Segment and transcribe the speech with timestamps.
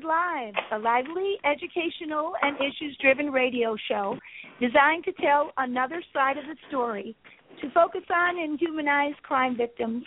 [0.00, 4.18] to Live, a lively, educational, and issues driven radio show
[4.60, 7.14] designed to tell another side of the story,
[7.60, 10.04] to focus on and humanize crime victims,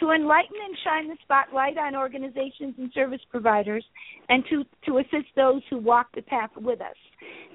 [0.00, 3.84] to enlighten and shine the spotlight on organizations and service providers,
[4.28, 6.96] and to, to assist those who walk the path with us.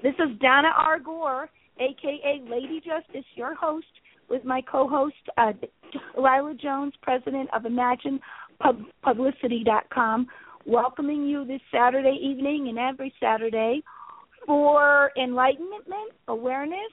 [0.02, 0.98] This is Donna R.
[0.98, 3.86] Gore, aka Lady Justice, your host,
[4.28, 5.52] with my co host, uh,
[6.16, 8.18] Lila Jones, president of Imagine
[8.60, 10.26] pub- publicity.com,
[10.68, 13.82] welcoming you this Saturday evening and every Saturday
[14.46, 16.92] for enlightenment, awareness,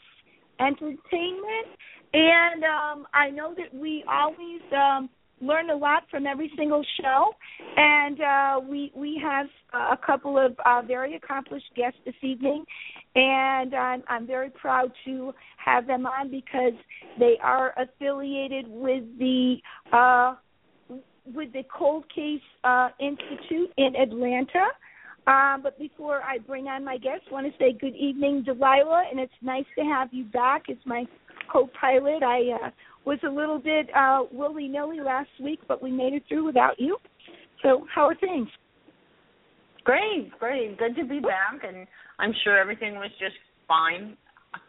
[0.59, 1.67] entertainment,
[2.13, 5.09] and um, I know that we always um,
[5.41, 7.31] learn a lot from every single show,
[7.75, 12.63] and uh, we we have a couple of uh, very accomplished guests this evening,
[13.15, 16.73] and I'm I'm very proud to have them on because
[17.19, 19.57] they are affiliated with the
[19.91, 20.35] uh,
[21.33, 24.67] with the Cold Case uh, Institute in Atlanta.
[25.27, 29.05] Um, but before I bring on my guests, I want to say good evening, Delilah,
[29.09, 31.05] and it's nice to have you back as my
[31.51, 32.21] co-pilot.
[32.21, 32.69] I uh,
[33.05, 36.97] was a little bit uh, willy-nilly last week, but we made it through without you.
[37.63, 38.47] So, how are things?
[39.83, 40.77] Great, great.
[40.77, 41.87] Good to be back, and
[42.19, 43.35] I'm sure everything was just
[43.67, 44.17] fine.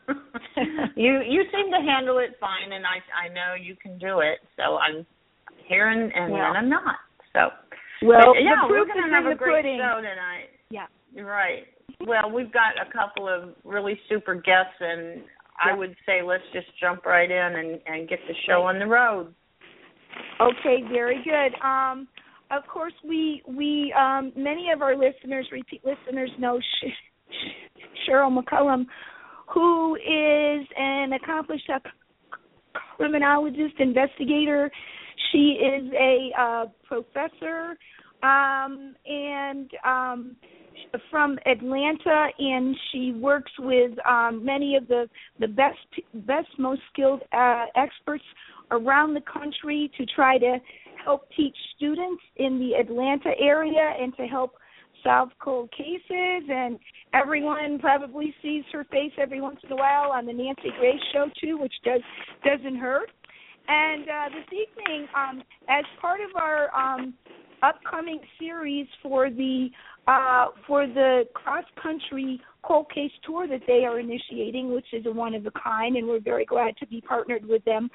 [0.97, 4.39] you you seem to handle it fine, and I I know you can do it.
[4.57, 5.07] So I'm
[5.69, 6.97] here and, and well, then I'm not.
[7.33, 7.49] So
[8.03, 9.79] well, but, yeah, the we're gonna is have in a the great pudding.
[9.79, 10.51] show tonight.
[10.71, 10.87] Yeah,
[11.23, 11.65] right.
[12.07, 15.23] Well, we've got a couple of really super guests, and
[15.63, 18.87] I would say let's just jump right in and and get the show on the
[18.87, 19.35] road.
[20.41, 21.59] Okay, very good.
[21.67, 22.09] Um,
[22.51, 26.87] of course, we we um, many of our listeners, repeat listeners, know Sh-
[27.31, 28.87] Sh- Sheryl McCollum,
[29.53, 31.71] who is an accomplished
[32.97, 34.71] criminologist, investigator.
[35.33, 37.77] She is a uh, professor
[38.23, 40.37] um, and um,
[41.11, 45.09] from Atlanta, and she works with um, many of the
[45.41, 45.79] the best
[46.15, 48.25] best most skilled uh, experts
[48.71, 50.59] around the country to try to
[51.05, 54.57] help teach students in the Atlanta area and to help
[55.05, 56.79] solve cold cases and
[57.15, 61.27] everyone probably sees her face every once in a while on the Nancy Grace show
[61.41, 62.01] too, which does
[62.45, 63.11] doesn't hurt.
[63.69, 67.15] And uh, this evening, um, as part of our um,
[67.63, 69.69] upcoming series for the
[70.07, 75.11] uh, for the cross country cold case tour that they are initiating, which is a
[75.11, 77.91] one of a kind, and we're very glad to be partnered with them.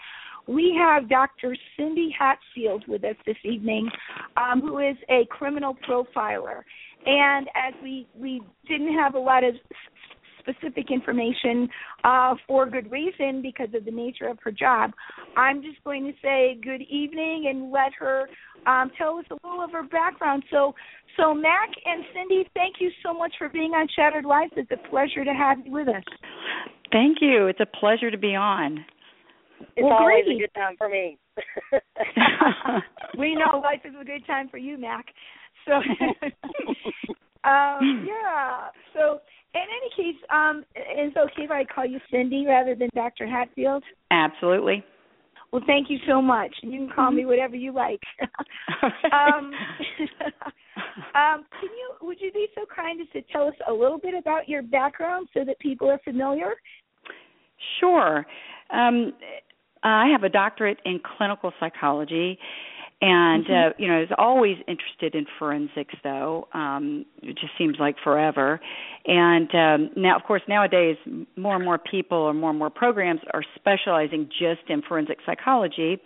[0.48, 1.56] We have Dr.
[1.78, 3.90] Cindy Hatfield with us this evening,
[4.36, 6.64] um, who is a criminal profiler.
[7.06, 9.56] And as we we didn't have a lot of
[10.42, 11.70] specific information
[12.04, 14.92] uh, for good reason because of the nature of her job.
[15.38, 18.28] I'm just going to say good evening and let her
[18.66, 20.44] um, tell us a little of her background.
[20.52, 20.74] So,
[21.18, 24.50] so Mac and Cindy, thank you so much for being on Shattered Life.
[24.56, 26.04] It's a pleasure to have you with us.
[26.92, 27.48] Thank you.
[27.48, 28.86] It's a pleasure to be on.
[29.76, 30.38] It's well, always great.
[30.38, 31.18] a good time for me.
[33.18, 35.06] we know life is a good time for you, Mac.
[35.66, 35.74] So,
[37.44, 38.68] um, yeah.
[38.94, 39.20] So,
[39.54, 43.28] in any case, um, is it okay if I call you Cindy rather than Dr.
[43.28, 43.84] Hatfield?
[44.12, 44.84] Absolutely.
[45.52, 46.54] Well, thank you so much.
[46.62, 48.00] You can call me whatever you like.
[49.12, 49.52] um,
[51.14, 51.92] um, can you?
[52.02, 55.28] Would you be so kind as to tell us a little bit about your background
[55.34, 56.54] so that people are familiar?
[57.80, 58.26] Sure.
[58.70, 59.12] Um,
[59.84, 62.40] I have a doctorate in clinical psychology,
[63.02, 63.72] and Mhm.
[63.72, 65.96] uh, you know, I was always interested in forensics.
[66.04, 68.60] Though um, it just seems like forever.
[69.06, 70.98] And um, now, of course, nowadays
[71.36, 76.00] more and more people or more and more programs are specializing just in forensic psychology.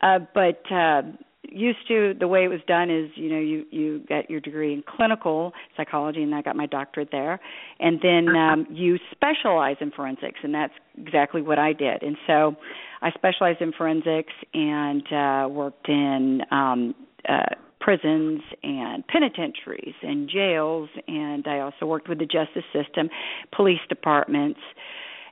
[0.00, 1.02] Uh, but uh,
[1.48, 4.72] used to the way it was done is you know you you get your degree
[4.74, 7.40] in clinical psychology and I got my doctorate there
[7.80, 8.38] and then Uh-huh.
[8.52, 12.56] um you specialize in forensics and that's exactly what I did and so
[13.02, 16.94] I specialized in forensics and uh worked in um
[17.28, 23.08] uh prisons and penitentiaries and jails and I also worked with the justice system
[23.56, 24.60] police departments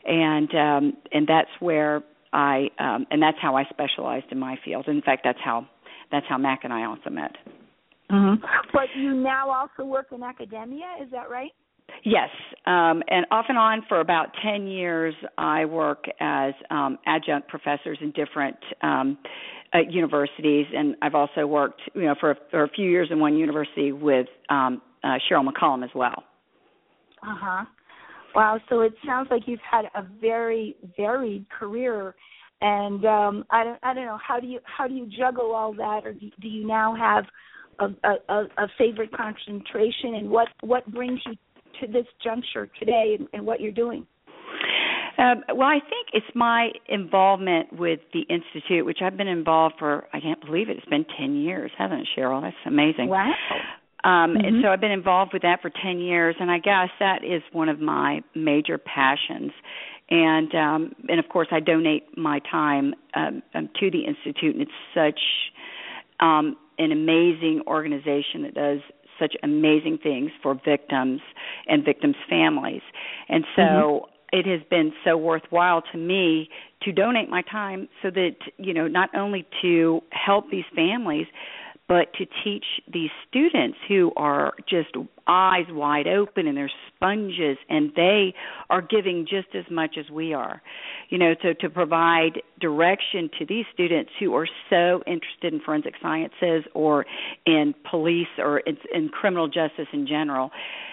[0.07, 2.03] and um and that's where
[2.33, 4.87] I um and that's how I specialized in my field.
[4.89, 5.67] In fact, that's how
[6.11, 7.33] that's how Mac and I also met.
[8.11, 8.45] Mm-hmm.
[8.73, 11.51] But you now also work in academia, is that right?
[12.05, 12.29] Yes,
[12.67, 17.99] um, and off and on for about ten years, I work as um, adjunct professors
[18.01, 19.19] in different um,
[19.75, 23.21] uh, universities, and I've also worked, you know, for, a, for a few years in
[23.21, 26.25] one university with um, uh, Sheryl McCollum as well.
[27.23, 27.65] Uh huh.
[28.35, 28.61] Wow.
[28.69, 32.15] So it sounds like you've had a very varied career,
[32.61, 35.73] and um, I don't I don't know how do you how do you juggle all
[35.75, 37.25] that, or do, do you now have
[37.79, 41.35] a, a, a favorite concentration, and what what brings you
[41.81, 44.07] to this juncture today, and, and what you're doing?
[45.19, 50.07] Um, well, I think it's my involvement with the institute, which I've been involved for.
[50.13, 50.77] I can't believe it.
[50.79, 52.43] It's been ten years, hasn't it, Sheryl?
[52.43, 53.09] That's amazing.
[53.09, 53.33] Wow.
[54.05, 54.47] Um, Mhm.
[54.47, 57.43] And so I've been involved with that for 10 years, and I guess that is
[57.51, 59.53] one of my major passions.
[60.11, 64.63] And um, and of course, I donate my time um, um, to the institute, and
[64.63, 65.21] it's such
[66.21, 68.81] um, an amazing organization that does
[69.19, 71.21] such amazing things for victims
[71.67, 72.83] and victims' families.
[73.29, 76.49] And so it has been so worthwhile to me
[76.83, 81.27] to donate my time so that you know not only to help these families
[81.89, 84.91] but to teach these students who are just
[85.27, 88.35] eyes wide open and they're sponges and they
[88.69, 90.63] are giving just as much as we are.
[91.09, 95.95] You know so to provide direction to these students who are so interested in forensic
[96.03, 97.07] sciences or
[97.47, 100.51] in police or in, in criminal justice in general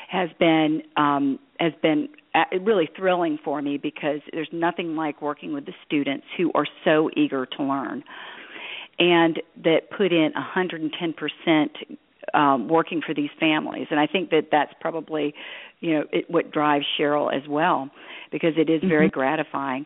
[0.09, 5.53] has been um has been uh, really thrilling for me because there's nothing like working
[5.53, 8.03] with the students who are so eager to learn
[8.99, 11.97] and that put in 110%
[12.33, 13.87] um, working for these families.
[13.91, 15.33] And I think that that's probably,
[15.79, 17.89] you know, it, what drives Sheryl as well,
[18.31, 19.19] because it is very Mm-hmm.
[19.19, 19.85] gratifying.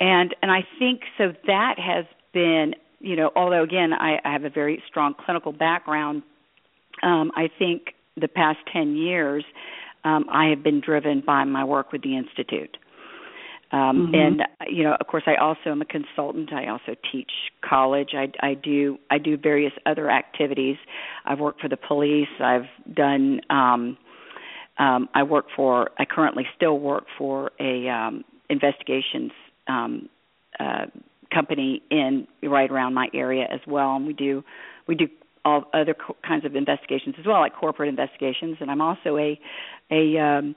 [0.00, 4.44] And and I think so that has been, you know, although again I, I have
[4.44, 6.22] a very strong clinical background,
[7.02, 9.44] um, I think the past 10 years
[10.04, 12.76] um, I have been driven by my work with the institute.
[13.72, 14.14] Um, Mhm.
[14.14, 16.52] And you know, of course, I also am a consultant.
[16.52, 17.32] I also teach
[17.62, 18.14] college.
[18.14, 20.76] I, I do I do various other activities.
[21.24, 22.28] I've worked for the police.
[22.38, 23.40] I've done.
[23.50, 23.96] Um,
[24.78, 25.90] um, I work for.
[25.98, 29.32] I currently still work for a um, investigations
[29.68, 30.08] um,
[30.60, 30.86] uh,
[31.32, 34.44] company in right around my area as well, and we do
[34.86, 35.08] we do
[35.44, 38.58] all other co- kinds of investigations as well, like corporate investigations.
[38.60, 39.38] And I'm also a
[39.90, 40.54] a um,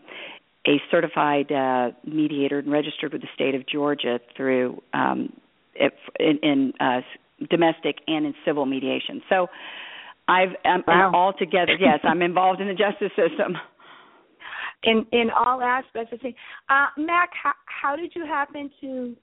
[0.68, 5.32] a certified uh, mediator and registered with the state of Georgia through um,
[6.20, 7.02] in, in uh,
[7.50, 9.22] domestic and in civil mediation.
[9.30, 9.48] So
[10.28, 11.12] I've I'm, Wow.
[11.14, 11.74] all together.
[11.80, 13.58] Yes, I'm involved in the justice system.
[14.84, 16.36] in in all aspects of things.
[16.70, 19.16] Uh, Mac, how, how did you happen to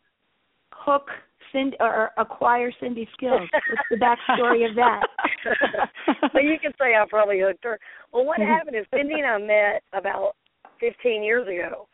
[0.72, 1.08] hook
[1.52, 3.48] Cindy or acquire Cindy skills?
[3.52, 5.02] What's the backstory of that?
[6.34, 7.78] well, you can say I probably hooked her.
[8.12, 8.46] Well, what Mhm.
[8.46, 10.36] happened is Cindy and I met about
[10.82, 11.86] 15 years ago,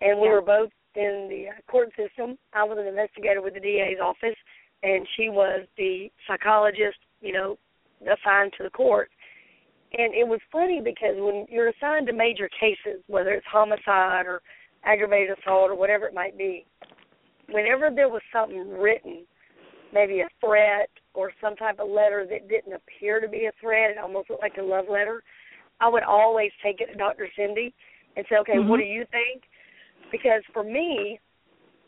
[0.00, 0.34] and we Yeah.
[0.34, 2.36] were both in the uh, court system.
[2.52, 4.36] I was an investigator with the DA's office,
[4.82, 7.56] and she was the psychologist, you know,
[8.04, 9.10] assigned to the court.
[9.96, 14.42] And it was funny because when you're assigned to major cases, whether it's homicide or
[14.84, 16.66] aggravated assault or whatever it might be,
[17.48, 19.24] whenever there was something written,
[19.92, 23.90] maybe a threat or some type of letter that didn't appear to be a threat,
[23.90, 25.22] it almost looked like a love letter,
[25.80, 27.28] I would always take it to Dr.
[27.36, 27.74] Cindy
[28.16, 29.44] and say, okay, what do you think?
[30.10, 31.18] Because for me,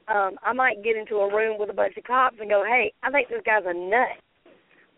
[0.09, 2.93] um, I might get into a room with a bunch of cops and go, hey,
[3.03, 4.21] I think this guy's a nut.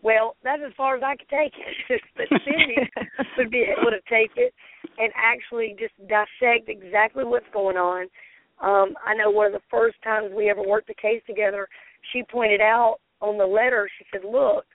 [0.03, 2.01] Well, that's as far as I could take it.
[2.15, 2.75] but Cindy
[3.37, 4.53] would be able to take it
[4.97, 8.07] and actually just dissect exactly what's going on.
[8.59, 11.67] Um, I know one of the first times we ever worked the case together,
[12.13, 14.65] she pointed out on the letter, she said, Look,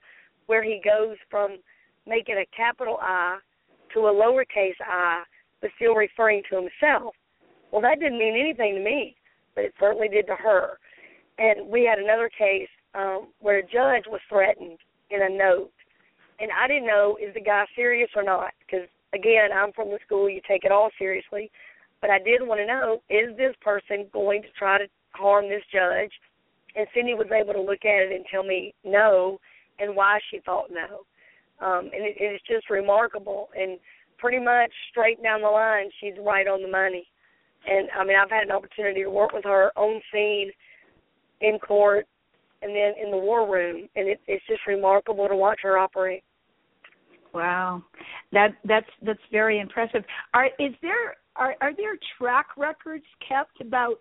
[0.46, 1.58] where he goes from
[2.06, 3.38] making a capital I
[3.94, 5.22] to a lowercase i,
[5.62, 7.14] but still referring to himself.
[7.70, 9.16] Well, that didn't mean anything to me,
[9.54, 10.78] but it certainly did to her.
[11.38, 14.78] And we had another case um, where a judge was threatened
[15.10, 15.70] in a note,
[16.40, 19.98] and I didn't know is the guy serious or not because again, I'm from the
[20.04, 21.50] school you take it all seriously,
[22.00, 25.62] but I did want to know is this person going to try to harm this
[25.72, 26.10] judge?
[26.74, 29.38] And Cindy was able to look at it and tell me no,
[29.78, 31.04] and why she thought no.
[31.64, 33.50] Um, and it, it's just remarkable.
[33.54, 33.78] And
[34.22, 37.04] pretty much straight down the line, she's right on the money.
[37.66, 40.52] And I mean, I've had an opportunity to work with her on scene,
[41.40, 42.06] in court,
[42.62, 46.22] and then in the war room, and it, it's just remarkable to watch her operate.
[47.34, 47.82] Wow,
[48.32, 50.04] that that's that's very impressive.
[50.34, 53.96] Are is there are are there track records kept about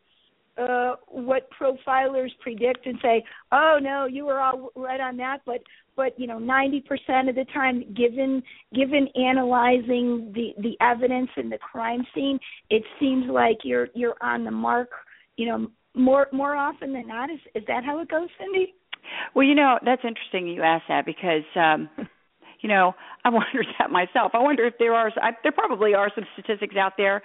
[0.58, 5.62] uh what profilers predict and say, "Oh no, you were all right on that," but
[5.96, 8.42] but you know, 90% of the time given
[8.74, 12.40] given analyzing the the evidence in the crime scene,
[12.70, 14.90] it seems like you're you're on the mark,
[15.38, 17.30] you know, more more often than not.
[17.30, 18.74] Is is that how it goes, Cindy?
[19.36, 21.90] Well, you know, that's interesting you ask that because um
[22.62, 22.94] you know,
[23.26, 24.32] I wondered that myself.
[24.34, 27.22] I wonder if there are I, there probably are some statistics out there,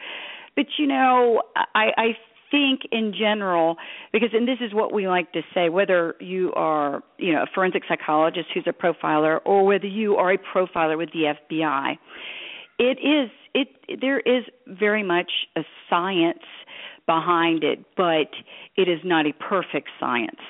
[0.54, 1.42] but you know,
[1.74, 2.06] I I
[2.50, 3.76] think in general
[4.12, 7.46] because and this is what we like to say whether you are you know a
[7.54, 11.96] forensic psychologist who's a profiler or whether you are a profiler with the FBI
[12.78, 16.44] it is it there is very much a science
[17.06, 18.30] behind it but
[18.76, 20.40] it is not a perfect science.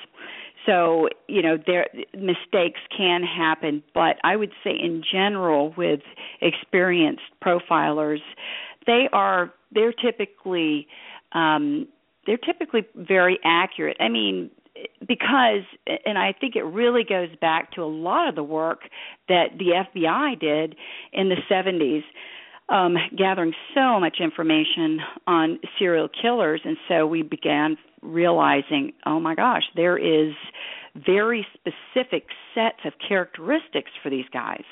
[0.65, 6.01] So you know there mistakes can happen but i would say in general with
[6.41, 8.19] experienced profilers
[8.85, 10.87] they are they're typically
[11.37, 11.87] um
[12.25, 14.49] they're typically very accurate i mean
[15.07, 15.63] because
[16.05, 18.81] and i think it really goes back to a lot of the work
[19.27, 20.75] that the fbi did
[21.13, 22.03] in the 70s
[22.69, 29.35] um gathering so much information on serial killers and so we began realizing, oh my
[29.35, 30.33] gosh, there is
[30.95, 34.63] very specific sets of characteristics for these guys.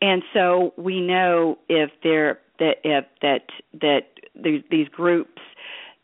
[0.00, 3.46] And so we know if they're that if that
[3.80, 4.00] that
[4.34, 5.40] these, these groups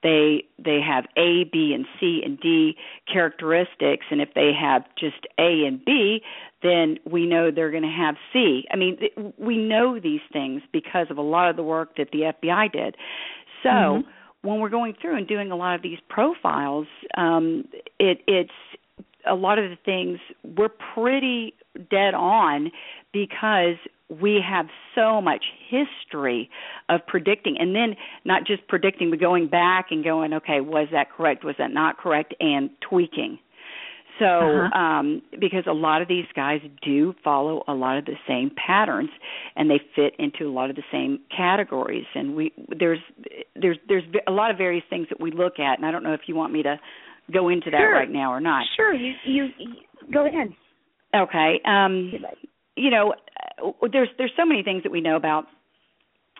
[0.05, 2.77] they they have A, B, and C and D
[3.13, 6.21] characteristics, and if they have just A and B,
[6.63, 8.67] then we know they're going to have C.
[8.71, 8.99] I mean,
[9.39, 12.97] we know these things because of a lot of the work that the FBI did.
[13.65, 13.69] So.
[13.71, 14.11] Mm-hmm
[14.43, 17.65] when we're going through and doing a lot of these profiles, um,
[17.99, 18.51] it, it's
[19.27, 20.19] a lot of the things
[20.57, 21.55] we're pretty
[21.91, 22.71] dead on
[23.11, 23.77] because
[24.09, 26.51] we have so much history
[26.89, 31.11] of predicting and then not just predicting but going back and going okay was that
[31.11, 33.39] correct was that not correct and tweaking
[34.19, 34.79] so, uh-huh.
[34.79, 39.11] um, because a lot of these guys do follow a lot of the same patterns,
[39.57, 42.05] and they fit into a lot of the same categories.
[42.15, 43.01] And we there's
[43.61, 46.13] there's there's a lot of various things that we look at, and I don't know
[46.13, 46.79] if you want me to
[47.33, 48.65] go into that right now or not.
[48.77, 49.69] Sure, you you, you
[50.13, 50.49] go ahead.
[51.15, 51.61] Okay.
[51.65, 52.13] Um,
[52.77, 53.15] you know,
[53.91, 55.47] there's there's so many things that we know about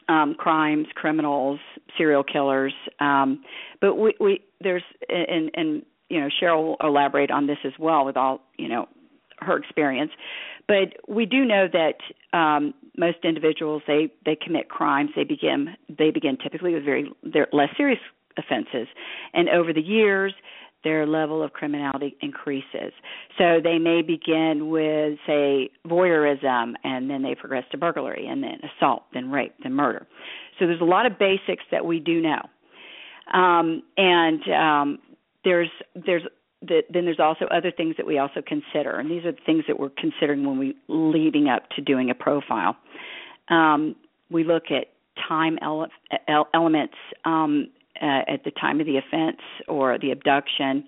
[0.09, 1.61] um, crimes, criminals,
[1.97, 3.43] serial killers, um,
[3.81, 8.05] but we we there's and and you know Sheryl will elaborate on this as well
[8.05, 8.89] with all you know
[9.41, 10.13] her experience
[10.67, 15.11] but we do know that um most individuals they they commit crimes.
[15.17, 18.01] They begin they begin typically with very their less serious
[18.37, 18.89] offenses.
[19.33, 20.35] And over the years
[20.85, 22.93] their level of criminality increases.
[23.39, 28.59] So they may begin with, say, voyeurism, and then they progress to burglary, and then
[28.77, 30.07] assault, then rape, then murder.
[30.59, 32.41] So there's a lot of basics that we do know.
[33.33, 34.99] Um, and um,
[35.45, 36.23] there's there's
[36.61, 39.65] the, then there's also other things that we also consider, and these are the things
[39.67, 42.77] that we're considering when we leading up to doing a profile.
[43.49, 43.97] Um,
[44.31, 44.89] we look at
[45.29, 45.89] time ele-
[46.55, 47.69] elements um,
[48.01, 50.85] uh, at the time of the offense or the abduction.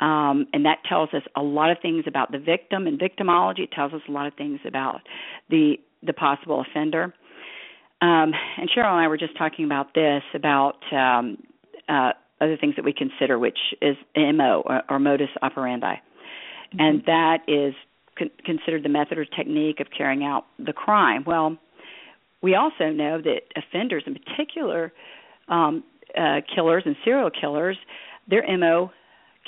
[0.00, 3.60] Um, and that tells us a lot of things about the victim and victimology.
[3.60, 5.00] It tells us a lot of things about
[5.50, 7.14] the the possible offender.
[8.00, 11.38] Um, and Sheryl and I were just talking about this about um,
[11.88, 16.80] uh, other things that we consider, which is MO or, or modus operandi, mm-hmm.
[16.80, 17.74] and that is
[18.18, 21.22] con- considered the method or technique of carrying out the crime.
[21.24, 21.56] Well,
[22.42, 24.92] we also know that offenders, in particular,
[25.48, 25.84] um,
[26.18, 27.76] uh, killers and serial killers,
[28.28, 28.90] their MO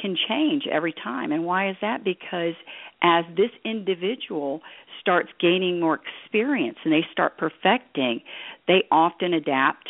[0.01, 1.33] can change every time.
[1.33, 2.05] And why is that?
[2.05, 2.55] Because
[3.03, 4.61] as this individual
[5.01, 8.21] starts gaining more experience and they start perfecting,
[8.67, 9.89] they often adapt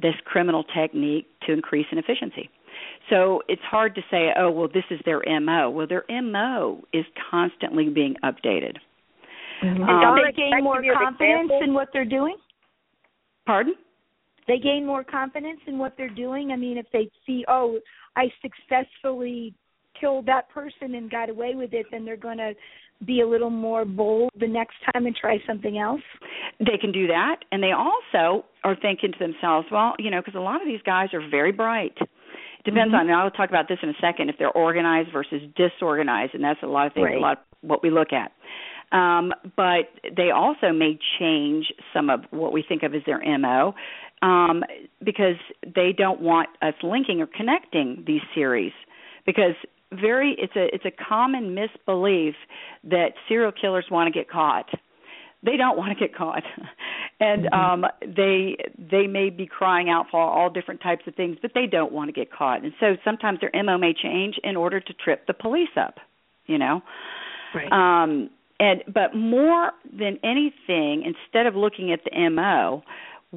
[0.00, 2.50] this criminal technique to increase in efficiency.
[3.08, 5.70] So it's hard to say, oh, well, this is their MO.
[5.70, 8.76] Well, their MO is constantly being updated.
[9.62, 9.82] Mm-hmm.
[9.82, 12.36] Um, don't they gain more confidence in what they're doing?
[13.46, 13.74] Pardon?
[14.46, 16.52] They gain more confidence in what they're doing.
[16.52, 17.78] I mean, if they see, oh,
[18.16, 19.54] I successfully
[20.00, 22.52] killed that person and got away with it, then they're going to
[23.04, 26.00] be a little more bold the next time and try something else?
[26.58, 27.36] They can do that.
[27.52, 30.80] And they also are thinking to themselves, well, you know, because a lot of these
[30.84, 31.92] guys are very bright.
[32.00, 33.00] It depends mm-hmm.
[33.00, 36.34] on, and I'll talk about this in a second, if they're organized versus disorganized.
[36.34, 37.16] And that's a lot of things, right.
[37.16, 38.32] a lot of what we look at.
[38.96, 43.74] Um, but they also may change some of what we think of as their MO
[44.22, 44.64] um,
[45.04, 48.72] because they don't want us linking or connecting these series.
[49.24, 49.54] Because
[49.92, 52.34] very it's a it's a common misbelief
[52.84, 54.68] that serial killers want to get caught.
[55.42, 56.42] They don't want to get caught.
[57.18, 57.84] And mm-hmm.
[57.84, 61.64] um they they may be crying out for all different types of things but they
[61.66, 62.62] don't want to get caught.
[62.62, 65.94] And so sometimes their mo may change in order to trip the police up
[66.44, 66.82] you know?
[67.54, 67.72] Right.
[67.72, 68.28] Um
[68.60, 72.82] and but more than anything instead of looking at the mo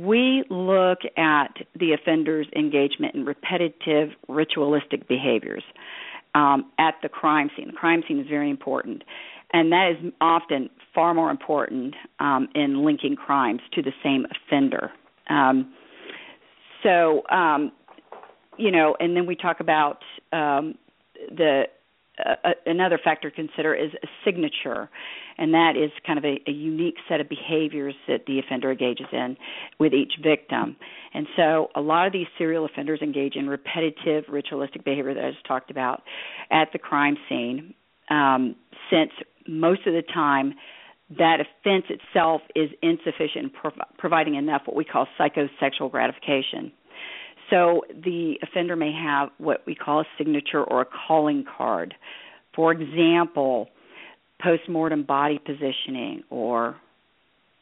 [0.06, 5.64] we look at the offender's engagement in repetitive ritualistic behaviors
[6.36, 7.68] um, at the crime scene.
[7.68, 9.04] The crime scene is very important,
[9.52, 14.92] and that is often far more important um, in linking crimes to the same offender.
[15.30, 15.74] Um,
[16.84, 17.72] so, um,
[18.58, 20.02] you know, and then we talk about
[20.32, 20.76] um,
[21.30, 21.64] the
[22.66, 24.90] another factor to consider is a signature,
[25.38, 29.08] and that is kind of a, a unique set of behaviors that the offender engages
[29.12, 29.38] in
[29.80, 30.76] with each victim.
[31.14, 35.32] And so, a lot of these serial offenders engage in repetitive ritualistic behavior that I
[35.32, 36.04] just talked about
[36.52, 37.74] at the crime scene,
[38.10, 38.56] um,
[38.90, 39.12] since
[39.48, 40.54] most of the time
[41.18, 46.72] that offense itself is insufficient in providing enough what we call psychosexual gratification.
[47.50, 51.96] So the offender may have what we call a signature or a calling card.
[52.56, 53.70] For example,
[54.42, 56.76] postmortem body positioning or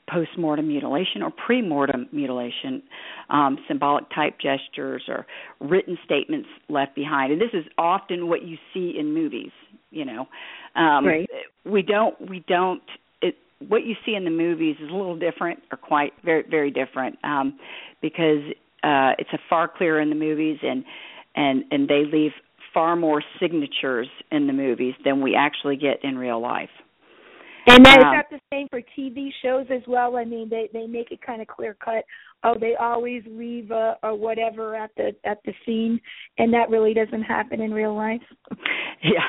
[0.10, 2.82] postmortem mutilation or premortem mutilation,
[3.30, 5.26] um, symbolic type gestures or
[5.60, 7.32] written statements left behind.
[7.34, 9.52] And this is often what you see in movies.
[9.90, 10.28] You know,
[10.76, 11.30] um, right.
[11.66, 12.84] we don't we don't.
[13.22, 13.36] It,
[13.68, 17.18] what you see in the movies is a little different, or quite very very different,
[17.24, 17.58] um,
[18.02, 18.44] because
[18.84, 20.84] uh, it's a far clearer in the movies, and
[21.36, 22.32] and and they leave
[22.74, 26.70] far more signatures in the movies than we actually get in real life.
[27.68, 30.16] And that, um, is that the same for TV shows as well?
[30.16, 32.06] I mean, they they make it kind of clear cut.
[32.44, 36.00] Oh, they always leave a, or whatever at the at the scene,
[36.38, 38.22] and that really doesn't happen in real life.
[39.04, 39.20] Yeah,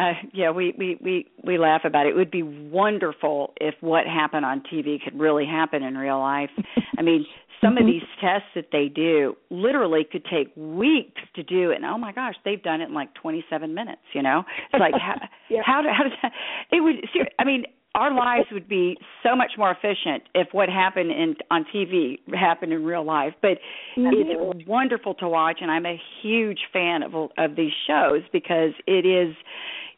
[0.00, 2.10] uh, yeah, we we we we laugh about it.
[2.10, 6.50] It would be wonderful if what happened on TV could really happen in real life.
[6.98, 7.26] I mean,
[7.60, 7.86] some mm-hmm.
[7.86, 12.12] of these tests that they do literally could take weeks to do and oh my
[12.12, 14.42] gosh they've done it in like 27 minutes you know
[14.72, 15.14] it's like how
[15.50, 15.60] yeah.
[15.64, 16.32] how, how does that
[16.70, 16.96] it would
[17.38, 21.64] i mean our lives would be so much more efficient if what happened in on
[21.74, 23.32] TV happened in real life.
[23.42, 23.58] But
[23.96, 24.12] mm-hmm.
[24.12, 29.04] it's wonderful to watch, and I'm a huge fan of of these shows because it
[29.04, 29.34] is,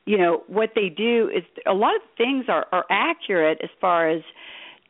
[0.06, 4.08] you know, what they do is a lot of things are are accurate as far
[4.08, 4.22] as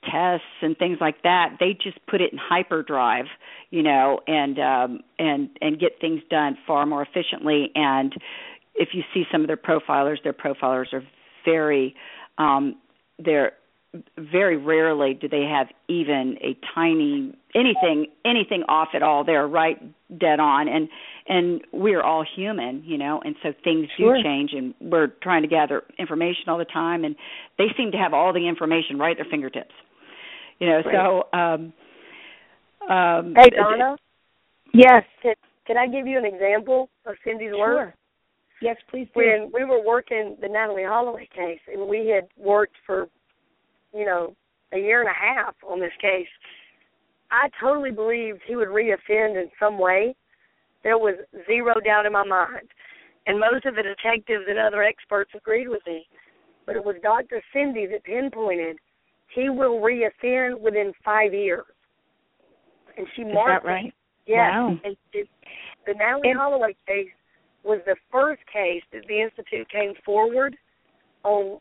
[0.05, 3.27] tests and things like that they just put it in hyperdrive
[3.71, 7.71] you know and um and and get things done far more efficiently.
[7.75, 8.15] And
[8.75, 11.03] if you see some of their profilers their profilers are
[11.45, 11.95] very
[12.39, 12.77] um
[13.19, 13.53] they're
[14.17, 19.25] very rarely do they have even a tiny anything anything off at all.
[19.25, 19.79] They're right
[20.19, 20.69] dead on.
[20.69, 20.89] And
[21.29, 24.17] and we're all human you know and so things sure.
[24.17, 27.05] do change and we're trying to gather information all the time.
[27.05, 27.17] And
[27.59, 29.75] they seem to have all the information right at their fingertips
[30.61, 31.25] you know right.
[31.33, 31.73] so um
[32.89, 33.97] um hey donna
[34.73, 35.35] yes can,
[35.67, 37.75] can i give you an example of cindy's sure.
[37.75, 37.95] work
[38.61, 39.21] Yes, please do.
[39.21, 43.09] When we were working the Natalee Holloway case, and we had worked for,
[43.95, 44.35] you know,
[44.73, 46.29] a year and a half on this case,
[47.31, 50.15] I totally believed he would reoffend in some way.
[50.85, 51.15] There was
[51.47, 52.69] zero doubt in my mind.
[53.27, 56.07] And most of the detectives and other experts agreed with me.
[56.67, 57.43] But it was Dr.
[57.53, 58.77] Cindy that pinpointed
[59.35, 61.65] he will reoffend within five years.
[62.97, 63.95] And she Is marked that right?
[64.27, 64.51] Yes.
[64.53, 64.79] Wow.
[64.85, 65.29] And it,
[65.87, 67.09] the Natalee Holloway case
[67.65, 70.57] was the first case that the institute came forward
[71.25, 71.59] on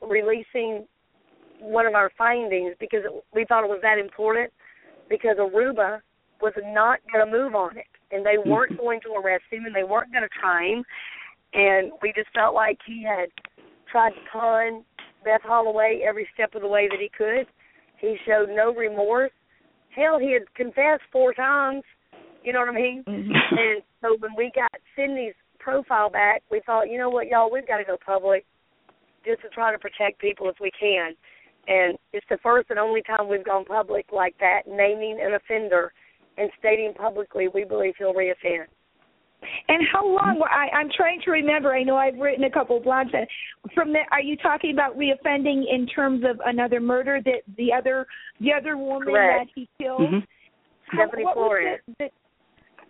[0.00, 0.86] releasing
[1.60, 4.52] one of our findings because it, we thought it was that important
[5.08, 6.00] because Aruba
[6.40, 8.82] was not going to move on it and they weren't Mm-hmm.
[8.82, 10.84] going to arrest him and they weren't going to try him
[11.52, 13.28] and we just felt like he had
[13.90, 14.84] tried to con
[15.24, 17.46] Beth Holloway every step of the way that he could.
[18.00, 19.32] He showed no remorse.
[19.94, 21.82] Hell, he had confessed four times.
[22.42, 23.04] You know what I mean?
[23.04, 23.30] Mhm.
[23.60, 27.66] And so when we got Cindy's profile back, we thought, you know what, y'all, we've
[27.66, 28.46] got to go public
[29.24, 31.12] just to try to protect people if we can.
[31.68, 35.92] And it's the first and only time we've gone public like that, naming an offender
[36.38, 38.64] and stating publicly we believe he'll reoffend.
[39.68, 40.42] And how long?
[40.50, 41.74] I, I'm trying to remember.
[41.74, 43.14] I know I've written a couple of blogs.
[43.14, 43.26] On,
[43.74, 48.06] from the, are you talking about reoffending in terms of another murder that the other
[48.40, 49.46] the other woman Correct.
[49.46, 50.00] that he killed?
[50.00, 50.26] Mhm.
[50.86, 51.80] How- Stephanie Flores.
[51.86, 52.08] the, the,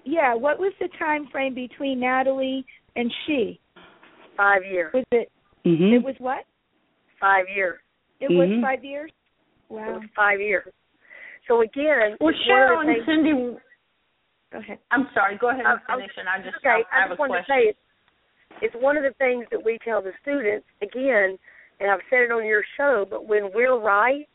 [0.05, 2.65] yeah, what was the time frame between Natalee
[2.97, 3.61] and she?
[4.37, 4.93] Five years.
[4.95, 5.31] Was it?
[5.67, 5.95] Mhm.
[5.95, 6.45] It was what?
[7.21, 7.79] Five years.
[8.21, 8.39] It mm-hmm.
[8.39, 9.11] was five years.
[9.69, 9.89] Wow.
[9.89, 10.67] It was five years.
[11.47, 13.59] So again, well, Sheryl and Cindy.
[14.53, 14.79] Go ahead.
[14.91, 15.39] I'm sorry.
[15.39, 16.83] Go ahead and I, finish, and I just okay.
[16.91, 17.47] I, I, have just wanted question.
[17.47, 17.85] to say it's,
[18.63, 21.39] it's one of the things that we tell the students again,
[21.79, 23.07] and I've said it on your show.
[23.09, 24.29] But when we're right,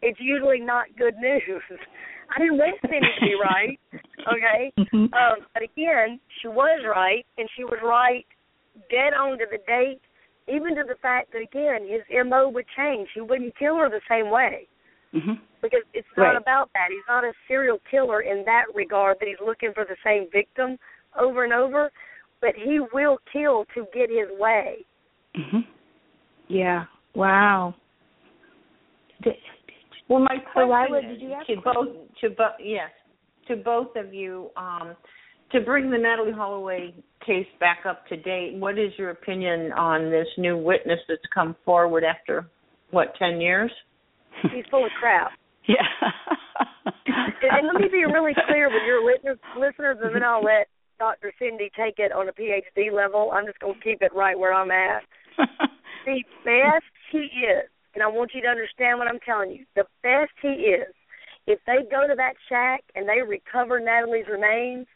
[0.00, 1.42] it's usually not good news.
[2.30, 3.80] I didn't want Cindy to be right,
[4.28, 4.70] okay?
[4.78, 5.14] Mm-hmm.
[5.16, 8.26] Um, but again, she was right, and she was right
[8.90, 10.00] dead on to the date,
[10.46, 13.08] even to the fact that again his mo would change.
[13.14, 14.68] He wouldn't kill her the same way
[15.14, 15.32] Mm-hmm.
[15.62, 16.36] because it's not Right.
[16.36, 16.88] about that.
[16.90, 20.78] He's not a serial killer in that regard that he's looking for the same victim
[21.18, 21.90] over and over,
[22.40, 24.84] but he will kill to get his way.
[25.34, 25.60] Mm-hmm.
[26.48, 26.84] Yeah.
[27.14, 27.74] Wow.
[30.08, 32.90] Well, my question Lila, is did you have to both to both yes
[33.46, 34.96] to both of you um,
[35.52, 36.94] to bring the Natalee Holloway
[37.26, 38.54] case back up to date.
[38.54, 42.48] What is your opinion on this new witness that's come forward after
[42.90, 43.70] what ten years?
[44.54, 45.32] He's full of crap.
[45.68, 45.84] Yeah.
[47.04, 50.66] And, and let me be really clear with your listeners, listeners, and then I'll let
[50.98, 51.30] Dr.
[51.38, 53.32] Cindy take it on a PhD level.
[53.34, 55.02] I'm just going to keep it right where I'm at.
[56.06, 59.66] The best he is, and I want you to understand what I'm telling you.
[59.76, 60.94] The best he is,
[61.46, 64.86] if they go to that shack and they recover Natalee's remains,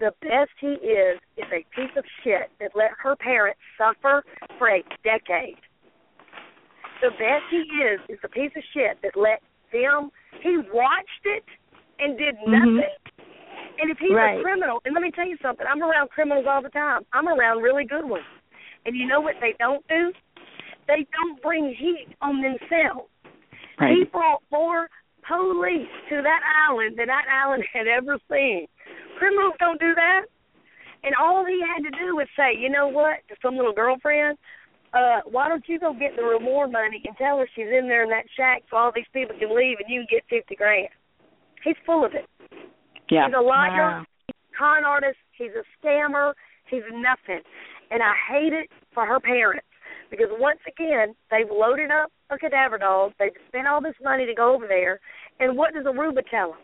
[0.00, 4.24] the best he is is a piece of shit that let her parents suffer
[4.58, 5.60] for a decade.
[7.02, 10.10] The best he is is a piece of shit that let them.
[10.42, 11.44] He watched it
[11.98, 12.52] and did mm-hmm.
[12.52, 12.94] nothing.
[13.80, 14.38] And if he's Right.
[14.38, 17.02] a criminal, and let me tell you something, I'm around criminals all the time.
[17.12, 18.24] I'm around really good ones.
[18.86, 20.12] And you know what they don't do?
[20.86, 23.08] They don't bring heat on themselves.
[23.80, 23.96] right.
[23.96, 24.88] He brought more
[25.26, 28.66] police to that island than that island had ever seen.
[29.18, 30.26] Criminals don't do that.
[31.02, 34.38] And all he had to do was say, you know what, to some little girlfriend,
[34.94, 38.04] uh, why don't you go get the reward money and tell her she's in there
[38.04, 40.88] in that shack so all these people can leave and you can get fifty grand.
[41.64, 42.28] He's full of it.
[43.10, 43.26] Yeah.
[43.26, 44.00] He's a liar.
[44.00, 44.04] Wow.
[44.28, 45.18] He's a con artist.
[45.36, 46.32] He's a scammer.
[46.70, 47.42] He's nothing.
[47.90, 49.66] And I hate it for her parents
[50.10, 53.12] because once again, they've loaded up a cadaver dog.
[53.18, 55.00] They've spent all this money to go over there.
[55.40, 56.60] And what does Aruba tell them?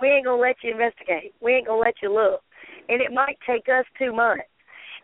[0.00, 1.32] We ain't going to let you investigate.
[1.40, 2.42] We ain't going to let you look.
[2.88, 4.44] And it might take us two months.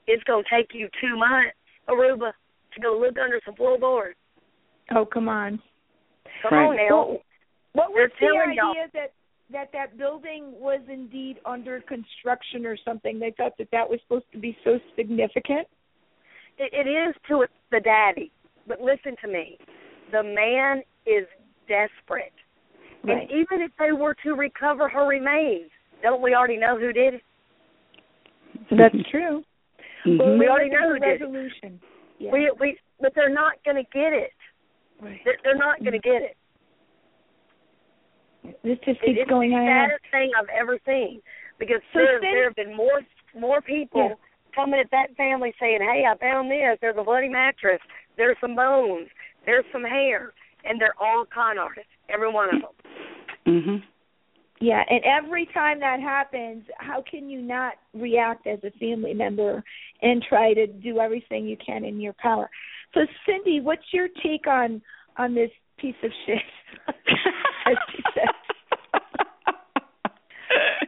[0.06, 1.54] It's going to take you two months,
[1.88, 2.32] Aruba,
[2.80, 4.16] to go look under some floorboards.
[4.94, 5.60] Oh, come on.
[6.42, 6.66] Come Right.
[6.66, 7.18] on now.
[7.72, 8.86] What was They're the telling idea y'all.
[8.94, 9.12] that
[9.50, 13.18] that that building was indeed under construction or something?
[13.18, 15.66] They thought that that was supposed to be so significant.
[16.58, 18.32] it, it is to the daddy.
[18.66, 19.58] But listen to me.
[20.10, 21.26] The man is
[21.68, 22.32] desperate.
[23.04, 23.22] Right.
[23.22, 25.70] And even if they were to recover her remains,
[26.02, 27.22] don't we already know who did it?
[28.70, 29.44] That's true.
[30.04, 30.18] Mhm.
[30.18, 31.72] Well, We already know the who did it.
[32.18, 32.32] Yeah.
[32.32, 34.32] We we but they're not going to get it.
[35.00, 35.20] right.
[35.24, 36.36] They're, they're not going to get it.
[38.64, 39.62] This just keeps it's going on.
[39.62, 41.20] It's the saddest thing I've ever seen
[41.58, 43.00] because So there there have been more
[43.38, 44.14] more people Yeah.
[44.54, 46.78] coming at that family saying, "Hey, I found this.
[46.80, 47.80] There's a bloody mattress.
[48.16, 49.08] There's some bones.
[49.46, 50.32] There's some hair."
[50.64, 52.74] And they're all con artists, every one of them.
[53.46, 53.82] Mhm.
[54.60, 59.62] Yeah, and every time that happens, how can you not react as a family member
[60.02, 62.50] and try to do everything you can in your power?
[62.94, 64.82] So, Cindy, what's your take on
[65.16, 66.38] on this piece of shit?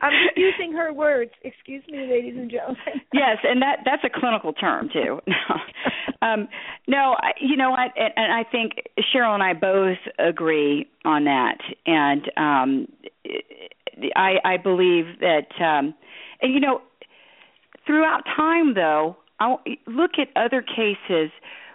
[0.02, 1.30] I'm using her words.
[1.42, 2.78] Excuse me, ladies and gentlemen.
[3.12, 5.20] yes, and that that's a clinical term too.
[6.22, 6.48] um,
[6.88, 7.92] no, I, you know what?
[7.96, 8.72] And, and I think
[9.14, 12.88] Sheryl and I both agree on that, and um,
[14.17, 15.49] I, I believe that.
[15.61, 15.95] Um,
[16.43, 16.81] and you know,
[17.87, 21.31] throughout time, though, I'll look at other cases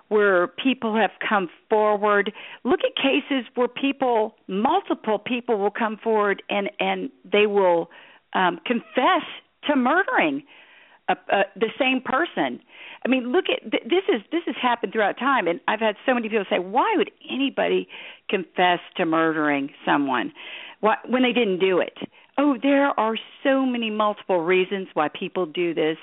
[0.09, 2.31] where people have come forward.
[2.63, 7.89] Look at cases where people, multiple people, will come forward and and they will
[8.33, 9.23] um, confess
[9.67, 10.43] to murdering
[11.09, 12.59] a, uh, the same person.
[13.03, 15.95] I mean, look at th- this is this has happened throughout time, and I've had
[16.05, 17.87] so many people say, "Why would anybody
[18.29, 20.33] confess to murdering someone
[20.85, 21.97] why, when they didn't do it?"
[22.37, 25.97] Oh, there are so many multiple reasons why people do this.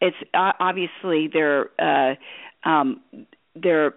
[0.00, 2.14] It's uh, obviously they're uh,
[2.68, 3.00] um,
[3.54, 3.94] they're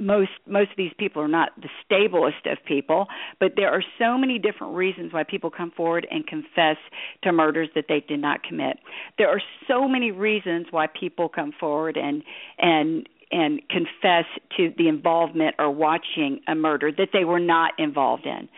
[0.00, 3.06] most most of these people are not the stablest of people,
[3.38, 6.76] but there are so many different reasons why people come forward and confess
[7.22, 8.78] to murders that they did not commit.
[9.18, 12.22] There are so many reasons why people come forward and
[12.58, 14.24] and and confess
[14.56, 18.48] to the involvement or watching a murder that they were not involved in.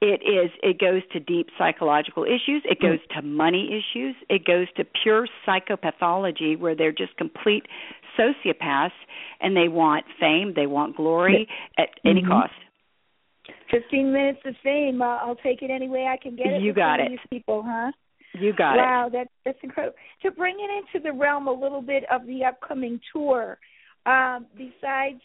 [0.00, 4.66] It is it goes to deep psychological issues, it goes to money issues, it goes
[4.76, 7.66] to pure psychopathology where they're just complete
[8.18, 8.90] sociopaths
[9.40, 12.28] and they want fame, they want glory at any Mhm.
[12.28, 12.54] cost.
[13.70, 15.00] Fifteen minutes of fame.
[15.00, 16.62] Uh, I'll take it any way I can get it.
[16.62, 17.10] You got it.
[17.10, 17.90] These people, huh?
[18.34, 19.12] You got wow, it.
[19.12, 19.96] Wow, that's incredible.
[20.22, 23.58] To bring it into the realm a little bit of the upcoming tour,
[24.06, 25.20] um, besides,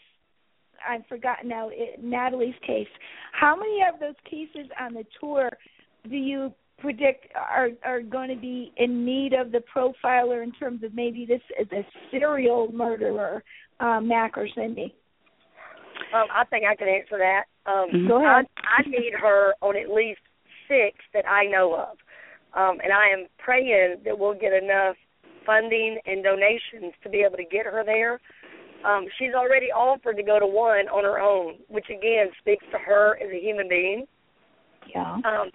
[0.88, 2.88] I've forgotten now, it, Natalee's case.
[3.32, 5.50] How many of those cases on the tour
[6.08, 10.82] do you predict are are going to be in need of the profiler in terms
[10.84, 13.42] of maybe this is a serial murderer,
[13.80, 14.94] um, Mac or Cindy?
[16.14, 17.44] Um, I think I can answer that.
[17.66, 18.08] Um, mm-hmm.
[18.08, 18.46] Go ahead.
[18.56, 20.20] I, I need her on at least
[20.68, 21.96] six that I know of,
[22.54, 24.96] um, and I am praying that we'll get enough
[25.44, 28.20] funding and donations to be able to get her there.
[28.84, 32.78] Um, she's already offered to go to one on her own, which again speaks to
[32.78, 34.06] her as a human being.
[34.94, 35.14] Yeah.
[35.14, 35.50] Um,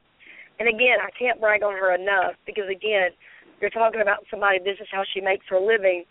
[0.60, 3.10] and again, I can't brag on her enough because again,
[3.62, 4.60] you're talking about somebody.
[4.60, 6.04] This is how she makes her living,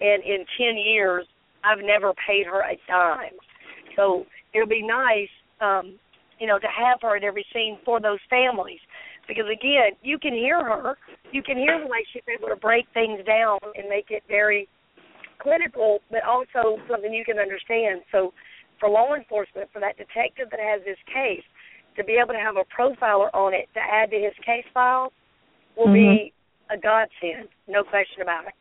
[0.00, 1.26] and in ten years,
[1.64, 3.36] I've never paid her a dime.
[3.96, 5.28] So it'll be nice,
[5.60, 5.98] um,
[6.38, 8.80] you know, to have her at every scene for those families.
[9.28, 10.96] Because again, you can hear her,
[11.32, 14.68] you can hear the way she's able to break things down and make it very
[15.40, 18.02] clinical, but also something you can understand.
[18.12, 18.32] So
[18.78, 21.44] for law enforcement, for that detective that has this case,
[21.96, 25.12] to be able to have a profiler on it to add to his case file
[25.76, 25.94] will mm-hmm.
[25.94, 26.32] be
[26.70, 28.54] a godsend, no question about it.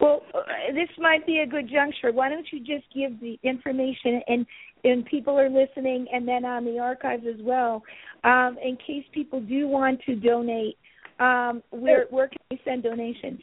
[0.00, 0.40] Well, uh,
[0.74, 2.12] this might be a good juncture.
[2.12, 4.46] Why don't you just give the information and
[4.84, 7.82] and people are listening, and then on the archives as well,
[8.22, 10.76] um, in case people do want to donate.
[11.18, 13.40] Um, where where can they send donations?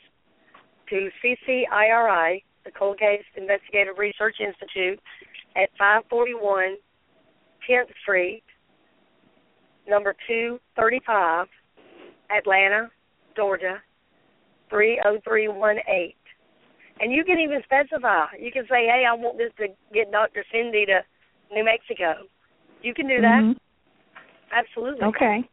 [0.91, 4.99] To CCIRI, the Cold Case Investigative Research Institute,
[5.55, 6.77] at 541
[7.69, 8.43] 10th Street,
[9.87, 11.47] number 235,
[12.35, 12.89] Atlanta,
[13.35, 13.81] Georgia,
[14.69, 16.13] 30318.
[16.99, 18.25] And you can even specify.
[18.39, 20.43] You can say, hey, I want this to get Dr.
[20.51, 21.01] Cindy to
[21.53, 22.25] New Mexico.
[22.81, 23.41] You can do that.
[23.43, 23.59] Mm-hmm.
[24.53, 25.03] Absolutely.
[25.03, 25.49] Okay.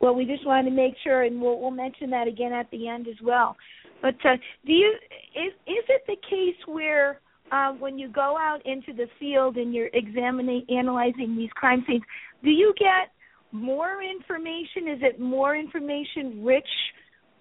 [0.00, 2.88] Well, we just wanted to make sure, and we'll we'll mention that again at the
[2.88, 3.56] end as well.
[4.04, 4.36] But uh,
[4.66, 4.92] do you
[5.34, 9.72] is is it the case where uh, when you go out into the field and
[9.72, 12.02] you're examining, analyzing these crime scenes,
[12.42, 13.12] do you get
[13.50, 14.88] more information?
[14.88, 16.68] Is it more information rich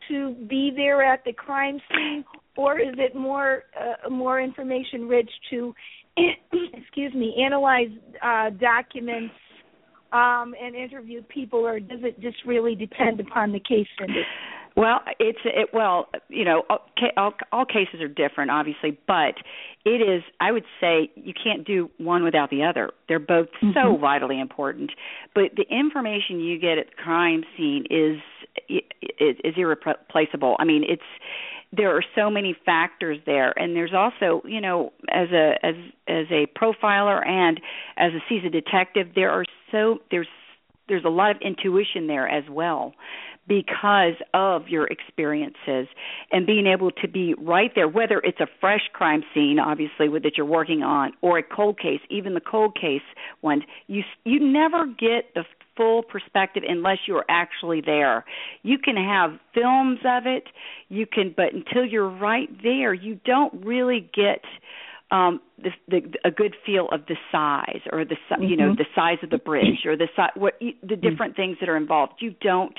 [0.07, 2.23] to be there at the crime scene,
[2.55, 5.75] or is it more uh, more information rich to
[6.73, 7.91] excuse me analyze
[8.23, 9.35] uh, documents
[10.13, 13.87] um, and interview people, or does it just really depend upon the case?
[13.99, 14.21] Cindy?
[14.75, 15.69] Well, it's it.
[15.71, 16.79] Well, you know, all,
[17.15, 19.35] all, all cases are different, obviously, but
[19.85, 20.23] it is.
[20.39, 22.89] I would say you can't do one without the other.
[23.07, 23.71] They're both mm-hmm.
[23.73, 24.91] so vitally important.
[25.35, 28.19] But the information you get at the crime scene is
[28.67, 30.55] is, is irreplaceable.
[30.59, 31.03] I mean, it's
[31.75, 35.75] there are so many factors there and there's also you know as a as
[36.07, 37.59] as a profiler and
[37.97, 40.27] as a seasoned detective there are so there's
[40.87, 42.93] there's a lot of intuition there as well
[43.47, 45.87] because of your experiences
[46.31, 50.33] and being able to be right there whether it's a fresh crime scene obviously that
[50.37, 53.01] you're working on or a cold case even the cold case
[53.41, 55.43] ones you you never get the
[55.75, 58.23] full perspective unless you're actually there
[58.61, 60.47] you can have films of it
[60.89, 64.43] you can but until you're right there you don't really get
[65.11, 68.77] um the, the a good feel of the size or the you know mm-hmm.
[68.77, 71.07] the size of the bridge or the size what the mm-hmm.
[71.07, 72.77] different things that are involved you don't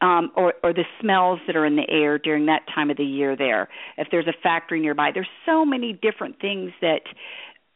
[0.00, 3.04] um, or, or the smells that are in the air during that time of the
[3.04, 3.68] year there.
[3.98, 7.02] If there's a factory nearby, there's so many different things that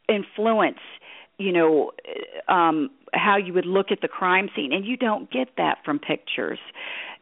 [0.09, 0.79] influence,
[1.37, 1.91] you know,
[2.47, 5.99] um, how you would look at the crime scene, and you don't get that from
[5.99, 6.59] pictures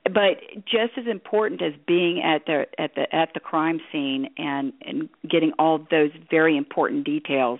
[0.05, 4.73] but just as important as being at the at the at the crime scene and
[4.81, 7.59] and getting all those very important details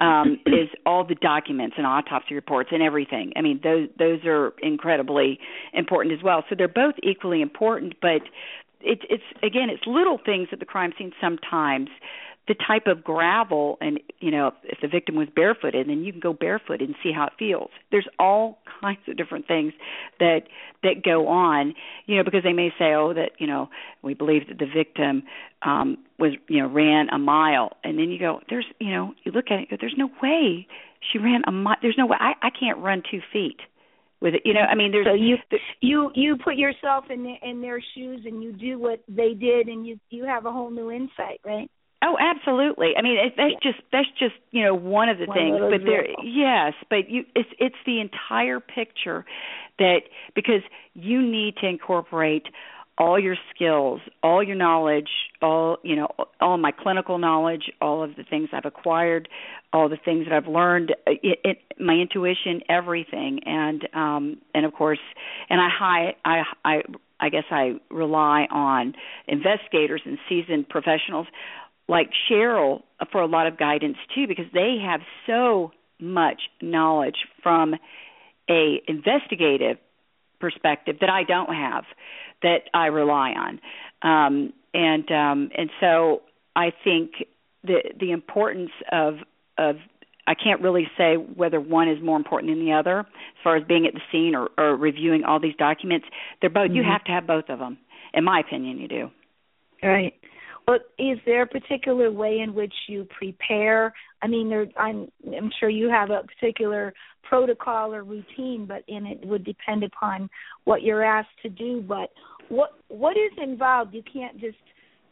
[0.00, 3.32] um is all the documents and autopsy reports and everything.
[3.36, 5.38] I mean those those are incredibly
[5.72, 6.44] important as well.
[6.48, 8.20] So they're both equally important but
[8.80, 11.88] it's it's again it's little things at the crime scene sometimes
[12.48, 16.20] the type of gravel and you know if the victim was barefooted then you can
[16.20, 17.70] go barefoot and see how it feels.
[17.90, 19.74] There's all kinds of different things
[20.18, 20.40] that
[20.82, 21.74] that go on
[22.06, 23.68] you know because they may say oh that you know
[24.02, 25.22] we believe that the victim
[25.62, 27.72] um was you know ran a mile.
[27.84, 30.66] And then you go there's you know you look at it go, there's no way
[31.12, 33.58] she ran a mile there's no way i i can't run 2 feet
[34.20, 34.42] with it.
[34.44, 35.36] You know i mean there's so you
[35.80, 39.68] you you put yourself in their, in their shoes and you do what they did
[39.68, 41.70] and you you have a whole new insight right
[42.02, 42.92] Oh, absolutely.
[42.96, 43.72] I mean, it, that's yeah.
[43.72, 46.26] just that's just you know one of the one things, of but there, examples.
[46.28, 49.24] yes, but you, it's it's the entire picture
[49.78, 50.00] that
[50.34, 50.62] because
[50.94, 52.44] you need to incorporate
[52.98, 55.08] all your skills, all your knowledge,
[55.42, 56.08] all you know,
[56.40, 59.28] all my clinical knowledge, all of the things I've acquired,
[59.72, 64.72] all the things that I've learned, it, it, my intuition, everything, and um, and of
[64.72, 65.00] course,
[65.50, 66.82] and I high, I I
[67.20, 68.94] I guess I rely on
[69.26, 71.26] investigators and seasoned professionals
[71.88, 77.74] like Sheryl for a lot of guidance too, because they have so much knowledge from
[78.48, 79.78] a investigative
[80.40, 81.84] perspective that I don't have
[82.42, 83.60] that I rely on.
[84.02, 86.22] Um, and um, and so
[86.54, 87.12] I think
[87.64, 89.14] the the importance of
[89.56, 89.76] of
[90.26, 93.64] I can't really say whether one is more important than the other as far as
[93.66, 96.06] being at the scene or, or reviewing all these documents.
[96.40, 96.68] They're both.
[96.68, 96.76] Mm-hmm.
[96.76, 97.78] You have to have both of them.
[98.14, 99.10] In my opinion, you do.
[99.82, 100.14] Right.
[100.68, 103.94] Well, is there a particular way in which you prepare?
[104.20, 109.06] I mean, there, I'm I'm sure you have a particular protocol or routine, but in
[109.06, 110.28] it would depend upon
[110.64, 111.80] what you're asked to do.
[111.80, 112.10] But
[112.50, 113.94] what what is involved?
[113.94, 114.58] You can't just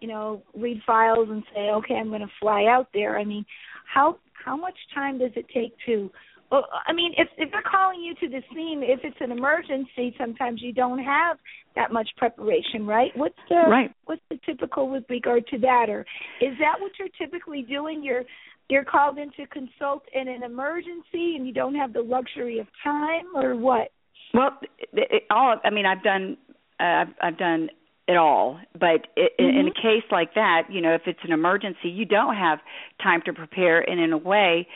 [0.01, 3.19] you know read files and say, okay, I'm going to fly out there.
[3.19, 3.47] I mean,
[3.91, 6.11] how how much time does it take to
[6.51, 10.15] well, I mean, if if they're calling you to the scene, if it's an emergency,
[10.19, 11.39] sometimes you don't have
[11.75, 13.11] that much preparation, right?
[13.17, 13.91] What's the right.
[14.05, 16.01] what's the typical with regard to that, or
[16.41, 18.03] is that what you're typically doing?
[18.03, 18.23] You're
[18.69, 22.67] you're called in to consult in an emergency, and you don't have the luxury of
[22.83, 23.89] time, or what?
[24.35, 26.37] Well, it, it, all I mean, I've done
[26.79, 27.71] uh, I've I've done
[28.09, 28.61] it all.
[28.73, 29.59] But it, mm-hmm.
[29.59, 32.59] in a case like that, you know, if it's an emergency, you don't have
[33.03, 34.69] time to prepare, and in a way,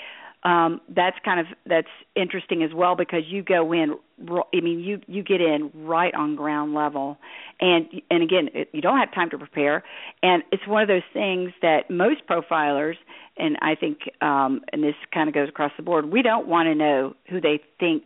[0.42, 3.96] um, that's kind of that's interesting as well because you go in.
[4.28, 7.18] I mean, you you get in right on ground level,
[7.60, 9.82] and and again, it, you don't have time to prepare,
[10.22, 12.96] and it's one of those things that most profilers,
[13.36, 16.10] and I think, um, and this kind of goes across the board.
[16.10, 18.04] We don't want to know who they think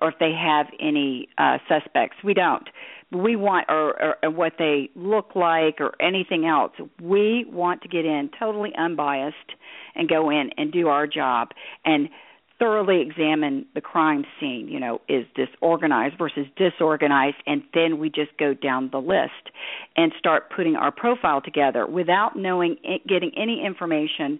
[0.00, 2.16] or if they have any uh, suspects.
[2.24, 2.68] We don't.
[3.12, 6.72] We want or, or, or what they look like or anything else.
[7.02, 9.36] We want to get in totally unbiased
[9.94, 11.48] and go in and do our job
[11.84, 12.08] and
[12.60, 14.68] thoroughly examine the crime scene.
[14.68, 17.38] You know, is this organized versus disorganized?
[17.46, 19.50] And then we just go down the list
[19.96, 24.38] and start putting our profile together without knowing, it, getting any information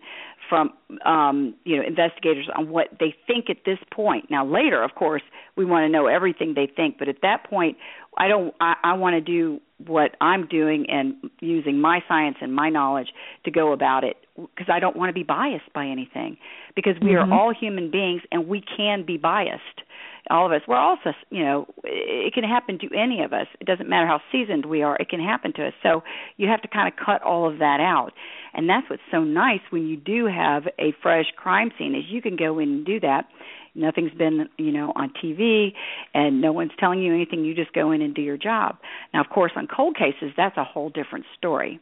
[0.51, 0.73] from
[1.07, 4.31] um, you know investigators on what they think at this point.
[4.31, 5.23] Now later, of course,
[5.57, 7.79] we want to know everything they think, but at that point,
[8.17, 8.55] I don't.
[8.61, 13.09] I, I want to do what I'm doing and using my science and my knowledge
[13.45, 16.37] to go about it because I don't want to be biased by anything
[16.75, 17.33] because we mm-hmm.
[17.33, 19.83] are all human beings and we can be biased
[20.29, 23.67] all of us we're also you know it can happen to any of us it
[23.67, 26.03] doesn't matter how seasoned we are it can happen to us so
[26.37, 28.13] you have to kind of cut all of that out
[28.53, 32.21] and that's what's so nice when you do have a fresh crime scene is you
[32.21, 33.27] can go in and do that
[33.75, 35.73] nothing's been you know on TV
[36.15, 37.45] and no one's telling you anything.
[37.45, 38.79] You just go in and do your job.
[39.13, 41.81] Now of course on cold cases that's a whole different story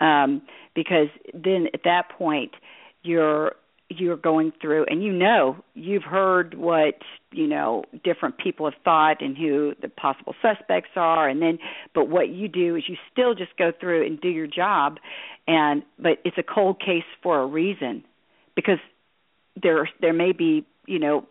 [0.00, 0.42] um
[0.74, 2.52] because then at that point
[3.02, 3.52] you're
[3.90, 6.94] you're going through and you know you've heard what
[7.32, 11.58] you know different people have thought and who the possible suspects are and then
[11.94, 14.98] but what you do is you still just go through and do your job
[15.48, 18.04] and but it's a cold case for a reason
[18.54, 18.78] because
[19.60, 21.26] there there may be you know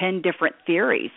[0.00, 1.10] 10 different theories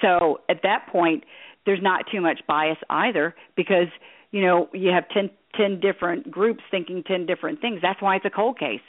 [0.00, 1.24] so at that point
[1.66, 3.88] there's not too much bias either because
[4.30, 8.24] you know you have 10 10 different groups thinking 10 different things that's why it's
[8.24, 8.80] a cold case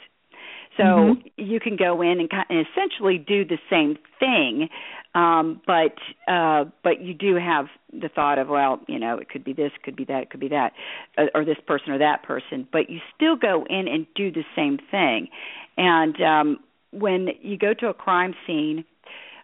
[0.76, 1.28] so mm-hmm.
[1.36, 4.68] you can go in and, and essentially do the same thing,
[5.14, 9.44] um, but uh, but you do have the thought of well, you know, it could
[9.44, 10.72] be this, could be that, it could be that,
[11.18, 12.66] or, or this person or that person.
[12.70, 15.28] But you still go in and do the same thing.
[15.76, 16.58] And um,
[16.92, 18.84] when you go to a crime scene,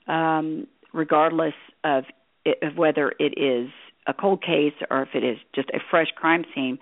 [0.06, 2.04] um, regardless of,
[2.44, 3.70] it, of whether it is
[4.06, 6.78] a cold case or if it is just a fresh crime scene,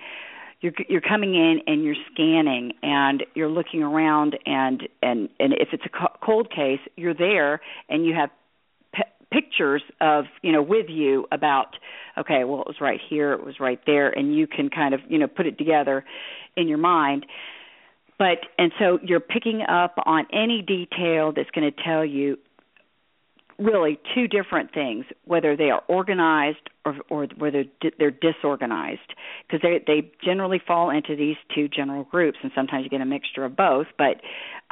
[0.61, 5.69] you're you're coming in and you're scanning and you're looking around and and and if
[5.73, 8.31] it's a cold case you're there and you have
[9.31, 11.77] pictures of you know with you about
[12.17, 15.01] okay well it was right here it was right there and you can kind of
[15.09, 16.05] you know put it together
[16.57, 17.27] in your mind
[18.19, 22.39] but and so you're picking up on any detail that's going to tell you
[23.59, 27.65] really two different things whether they are organized or, or whether
[27.99, 29.15] they're disorganized.
[29.47, 33.07] Because they they generally fall into these two general groups and sometimes you get a
[33.07, 33.87] mixture of both.
[33.97, 34.21] But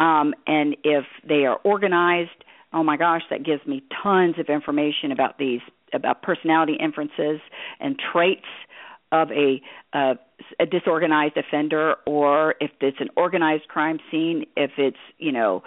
[0.02, 5.12] um and if they are organized oh my gosh that gives me tons of information
[5.12, 5.60] about these
[5.92, 7.40] about personality inferences
[7.80, 8.46] and traits
[9.12, 9.60] of a
[9.92, 10.14] uh,
[10.58, 15.62] a disorganized offender or if it's an organized crime scene if it's you know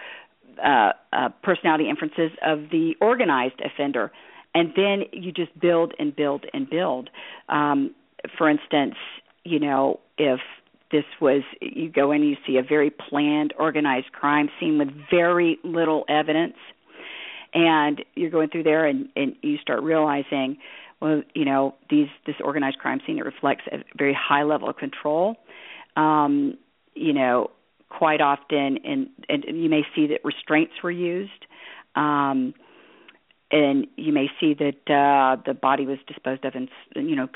[0.64, 4.12] uh, uh, personality inferences of the organized offender,
[4.56, 7.10] and then you just build and build and build.
[7.50, 7.94] Um,
[8.38, 8.96] for instance,
[9.44, 10.40] you know, if
[10.92, 15.60] this was you go in you see a very planned organized crime scene with very
[15.64, 16.56] little evidence
[17.54, 20.58] and you're going through there and and you start realizing
[21.02, 24.78] well you know these this organized crime scene it reflects a very high level of
[24.78, 25.36] control
[25.96, 26.58] um
[26.96, 27.50] you know
[27.90, 31.46] quite often and and you may see that restraints were used
[31.96, 32.54] um
[33.50, 37.28] and you may see that uh the body was disposed of in you know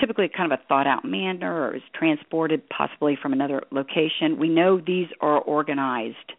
[0.00, 4.38] typically kind of a thought out manner or is transported possibly from another location.
[4.38, 6.32] We know these are organized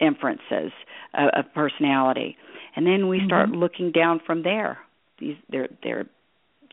[0.00, 0.72] inferences
[1.14, 2.36] of, of personality.
[2.76, 3.60] And then we start mm-hmm.
[3.60, 4.78] looking down from there.
[5.24, 6.06] These they're they're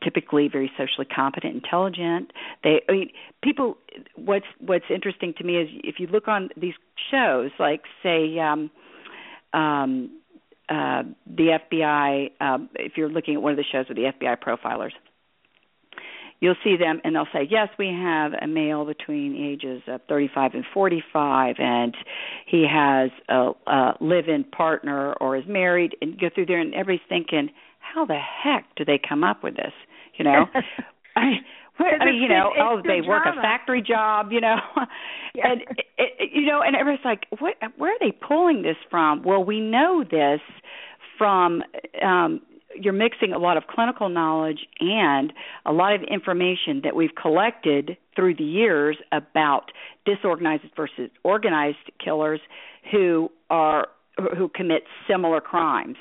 [0.03, 2.31] typically very socially competent, intelligent.
[2.63, 3.09] They I mean
[3.43, 3.77] people
[4.15, 6.73] what's what's interesting to me is if you look on these
[7.11, 8.69] shows like say um
[9.53, 10.19] um
[10.69, 14.37] uh the FBI um if you're looking at one of the shows with the FBI
[14.41, 14.91] profilers
[16.41, 20.55] you'll see them and they'll say, Yes, we have a male between ages of 35
[20.55, 21.95] and 45, and
[22.45, 26.73] he has a, a live in partner or is married, and go through there, and
[26.73, 27.49] everybody's thinking,
[27.93, 29.73] How the heck do they come up with this?
[30.17, 30.45] You know?
[31.15, 31.21] I,
[31.79, 34.57] I mean, you know, oh, they work a factory job, you know,
[35.33, 35.51] yeah.
[35.51, 37.55] and it, it, you know, and everybody's like, what?
[37.77, 39.23] Where are they pulling this from?
[39.23, 40.41] Well, we know this
[41.17, 41.63] from
[42.03, 42.41] um
[42.79, 45.33] you're mixing a lot of clinical knowledge and
[45.65, 49.71] a lot of information that we've collected through the years about
[50.05, 52.39] disorganized versus organized killers
[52.91, 53.87] who are
[54.37, 55.97] who commit similar crimes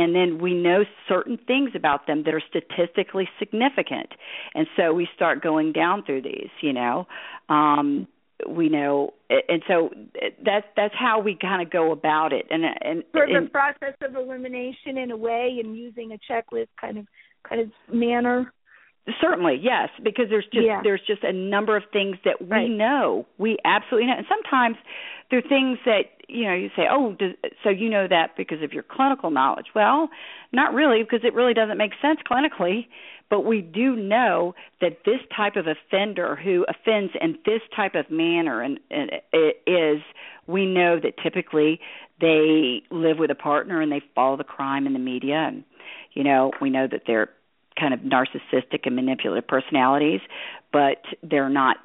[0.00, 4.08] and then we know certain things about them that are statistically significant.
[4.54, 7.06] And so we start going down through these you know
[7.48, 8.06] um
[8.48, 9.90] we know and so
[10.44, 12.46] that's that's how we kind of go about it.
[12.50, 16.98] And and for the process of elimination in a way and using a checklist kind
[16.98, 17.06] of
[17.48, 18.52] kind of manner?
[19.20, 20.80] Certainly yes because there's just yeah.
[20.82, 22.70] there's just a number of things that we right.
[22.70, 23.26] know.
[23.38, 24.16] We absolutely know.
[24.16, 24.76] And sometimes
[25.30, 27.16] there are things that you know you say oh
[27.62, 29.66] so you know that because of your clinical knowledge.
[29.74, 30.08] Well
[30.52, 32.86] not really because it really doesn't make sense clinically
[33.30, 38.10] but we do know that this type of offender who offends in this type of
[38.10, 39.12] manner and, and
[39.66, 40.02] is
[40.48, 41.80] we know that typically
[42.20, 45.64] they live with a partner and they follow the crime in the media and
[46.12, 47.30] you know we know that they're
[47.78, 50.20] kind of narcissistic and manipulative personalities
[50.72, 51.76] but they're not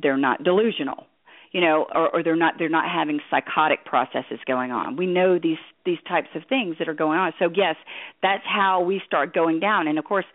[0.00, 1.06] they're not delusional
[1.52, 4.96] you know or, or they're not they're not having psychotic processes going on.
[4.96, 7.32] We know these these types of things that are going on.
[7.38, 7.76] So yes
[8.22, 9.88] that's how we start going down.
[9.88, 10.26] And of course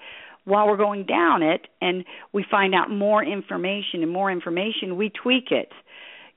[0.45, 5.09] while we're going down it and we find out more information and more information we
[5.09, 5.71] tweak it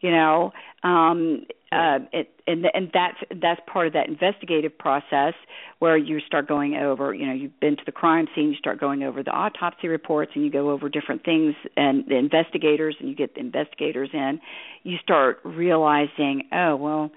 [0.01, 0.53] you know
[0.83, 5.35] um it, and and that's that's part of that investigative process
[5.79, 8.81] where you start going over you know you've been to the crime scene you start
[8.81, 13.09] going over the autopsy reports and you go over different things and the investigators and
[13.09, 14.41] you get the investigators in
[14.83, 17.11] you start realizing oh well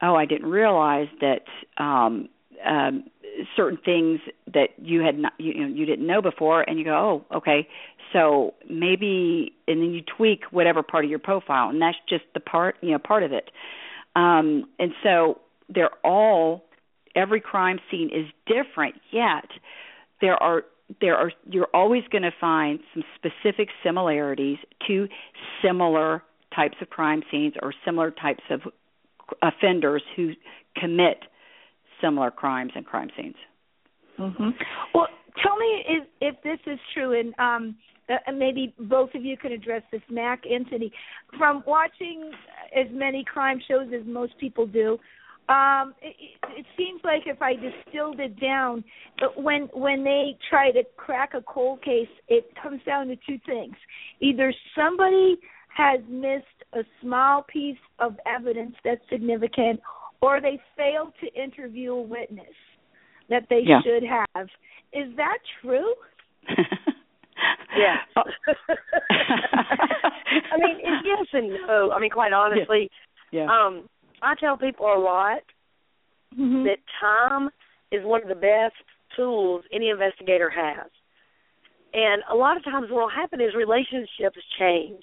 [0.00, 1.42] oh I didn't realize that
[1.82, 2.28] um
[2.64, 3.04] um
[3.56, 4.20] certain things
[4.52, 7.36] that you had not you, you know you didn't know before and you go oh
[7.36, 7.68] okay
[8.12, 12.40] so maybe and then you tweak whatever part of your profile and that's just the
[12.40, 13.50] part you know part of it
[14.16, 16.64] um and so they're all
[17.14, 19.46] every crime scene is different yet
[20.20, 20.62] there are
[21.00, 25.08] there are you're always going to find some specific similarities to
[25.62, 26.22] similar
[26.54, 28.60] types of crime scenes or similar types of
[29.42, 30.32] offenders who
[30.76, 31.18] commit
[32.00, 33.36] similar crimes and crime scenes.
[34.18, 34.50] Mm-hmm.
[34.94, 35.08] Well,
[35.42, 37.76] tell me if, if this is true, and um,
[38.08, 40.02] uh, maybe both of you can address this.
[40.10, 40.92] Mac, Anthony,
[41.38, 42.30] from watching
[42.76, 44.98] as many crime shows as most people do,
[45.48, 46.14] um, it,
[46.56, 48.84] it seems like if I distilled it down,
[49.36, 53.74] when when they try to crack a cold case, it comes down to two things:
[54.20, 55.36] either somebody
[55.76, 56.44] has missed
[56.74, 59.80] a small piece of evidence that's significant,
[60.20, 62.54] or they failed to interview a witness
[63.28, 63.80] that they yeah.
[63.82, 64.46] should have.
[64.92, 65.94] Is that true?
[67.76, 67.96] yeah.
[68.16, 68.22] I
[70.58, 71.90] mean, it's yes and no.
[71.92, 72.90] I mean, quite honestly,
[73.30, 73.44] yeah.
[73.44, 73.66] yeah.
[73.66, 73.88] um,
[74.22, 75.42] I tell people a lot
[76.38, 76.64] mm-hmm.
[76.64, 77.50] that time
[77.90, 78.74] is one of the best
[79.16, 80.90] tools any investigator has.
[81.94, 85.02] And a lot of times what will happen is relationships change.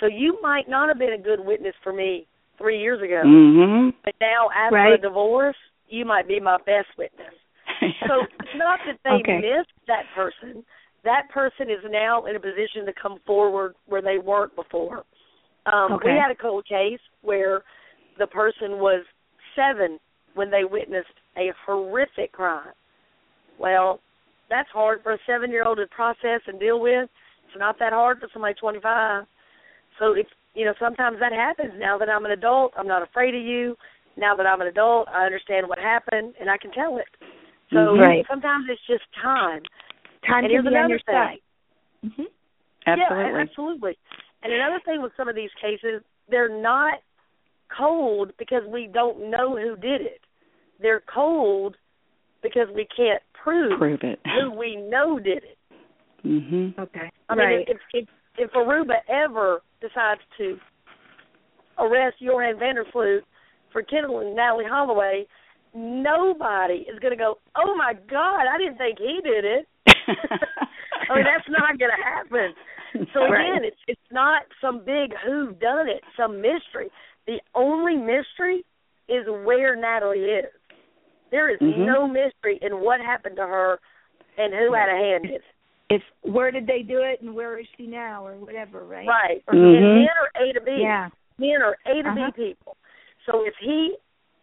[0.00, 2.26] So you might not have been a good witness for me
[2.58, 3.22] three years ago.
[3.24, 3.90] Mm-hmm.
[4.04, 4.92] But now after right.
[4.92, 5.56] a divorce,
[5.88, 7.32] you might be my best witness.
[8.06, 9.40] so it's not that they okay.
[9.40, 10.64] missed that person.
[11.08, 15.04] That person is now in a position to come forward where they weren't before.
[15.64, 16.08] Um, okay.
[16.12, 17.62] We had a cold case where
[18.18, 19.06] the person was
[19.56, 19.98] seven
[20.34, 22.74] when they witnessed a horrific crime.
[23.58, 24.00] Well,
[24.50, 27.08] that's hard for a seven year old to process and deal with.
[27.46, 29.24] It's not that hard for somebody 25.
[29.98, 31.72] So if you know, sometimes that happens.
[31.78, 33.76] Now that I'm an adult, I'm not afraid of you.
[34.18, 37.08] Now that I'm an adult, I understand what happened and I can tell it.
[37.70, 38.00] So Mm-hmm.
[38.00, 38.24] right.
[38.28, 39.62] sometimes it's just time.
[40.26, 41.14] Time and to here's be on another your thing.
[41.14, 41.38] side.
[42.04, 42.22] Mm-hmm.
[42.86, 43.24] Absolutely.
[43.32, 43.98] Yeah, absolutely.
[44.42, 46.98] And another thing with some of these cases, they're not
[47.76, 50.20] cold because we don't know who did it.
[50.80, 51.76] They're cold
[52.42, 54.20] because we can't prove, Prove it.
[54.24, 55.58] who we know did it.
[56.24, 56.78] Mhm.
[56.78, 57.10] Okay.
[57.28, 57.68] I mean, right.
[57.68, 58.08] if if
[58.38, 60.58] if Aruba ever decides to
[61.78, 63.24] arrest Joran van der Sloot
[63.72, 65.26] for killing Natalee Holloway,
[65.74, 69.68] nobody is going to go, "Oh my God, I didn't think he did it."
[70.08, 72.54] I mean, that's not going to happen.
[73.12, 76.88] So again, it's it's not some big who done it, some mystery.
[77.26, 78.64] The only mystery
[79.08, 80.50] is where Natalee is.
[81.30, 81.84] There is Mhm.
[81.86, 83.78] no mystery in what happened to her
[84.38, 85.44] and who had a hand in it.
[85.90, 89.06] It's where did they do it and where is she now or whatever, right?
[89.06, 89.44] Right.
[89.46, 90.04] Mhm.
[90.04, 90.80] Men are A to B.
[90.80, 91.08] Yeah.
[91.38, 92.30] Men are A to Uh-huh.
[92.32, 92.76] B people.
[93.26, 93.96] So if he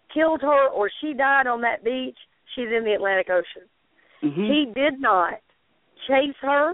[0.10, 2.18] killed her or she died on that beach,
[2.54, 3.64] she's in the Atlantic Ocean.
[4.22, 4.48] Mhm.
[4.48, 5.40] He did not
[6.08, 6.74] chase her.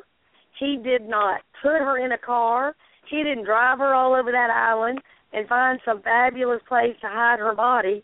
[0.59, 2.75] He did not put her in a car.
[3.09, 4.99] He didn't drive her all over that island
[5.33, 8.03] and find some fabulous place to hide her body.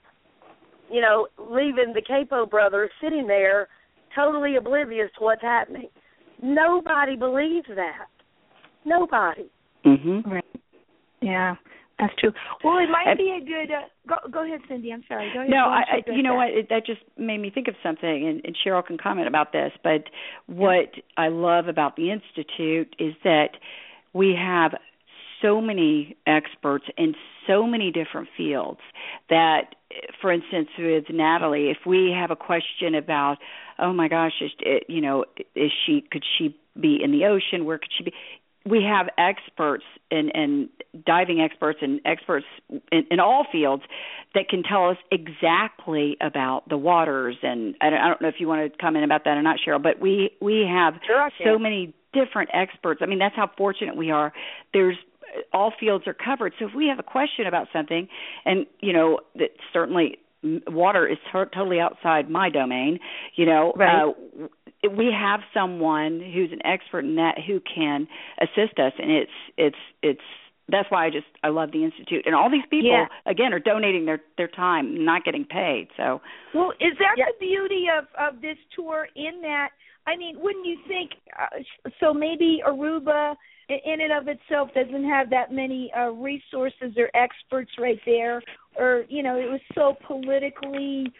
[0.90, 3.68] You know, leaving the Kalpoe brothers sitting there
[4.16, 5.90] totally oblivious to what's happening.
[6.42, 8.08] Nobody believes that.
[8.86, 9.50] Nobody.
[9.84, 10.26] Mhm.
[10.26, 10.46] Right.
[11.22, 11.56] Yeah.
[12.00, 12.32] That's true.
[12.64, 13.72] Well, it might And- be a good.
[13.74, 14.92] Uh, go go ahead, Cindy.
[14.94, 15.32] I'm sorry.
[15.34, 15.50] Go ahead.
[15.50, 16.38] No, I, I you know that.
[16.38, 16.50] what?
[16.50, 19.72] It, that just made me think of something, and, and Sheryl can comment about this.
[19.84, 20.04] But
[20.46, 23.50] what I love about the institute is that
[24.14, 24.74] we have
[25.42, 27.16] so many experts in
[27.48, 28.80] so many different fields
[29.30, 29.76] that
[30.22, 33.38] for instance with Natalee if we have a question about
[33.80, 35.26] oh my gosh is it, you know
[35.56, 38.14] is she could she be in the ocean where could she be
[38.68, 40.70] we have experts and and
[41.06, 42.46] diving experts and experts
[42.92, 43.84] in, in all fields
[44.34, 47.36] that can tell us exactly about the waters.
[47.44, 49.58] And I don't, I don't know if you want to comment about that or not
[49.66, 53.02] Sheryl but we we have Sure so many different experts.
[53.04, 54.34] I mean that's how fortunate we are.
[54.74, 54.98] There's
[55.54, 56.54] all fields are covered.
[56.58, 58.08] So if we have a question about something
[58.46, 60.20] and you know that certainly
[60.68, 63.00] water is to- totally outside my domain
[63.36, 64.04] you know Right.
[64.04, 64.48] uh
[64.96, 68.08] we have someone who's an expert in that who can
[68.40, 70.28] assist us and it's it's it's
[70.70, 73.08] that's why I just I love the institute and all these people Yeah.
[73.26, 76.22] again are donating their their time not getting paid so
[76.54, 77.26] Well, is that Yeah.
[77.32, 79.08] the beauty of of this tour?
[79.16, 79.70] In that,
[80.06, 81.12] I mean, wouldn't you think?
[81.38, 81.60] Uh,
[82.00, 83.36] so maybe Aruba,
[83.70, 88.42] in and of itself, doesn't have that many uh, resources or experts right there,
[88.78, 91.12] or you know, it was so politically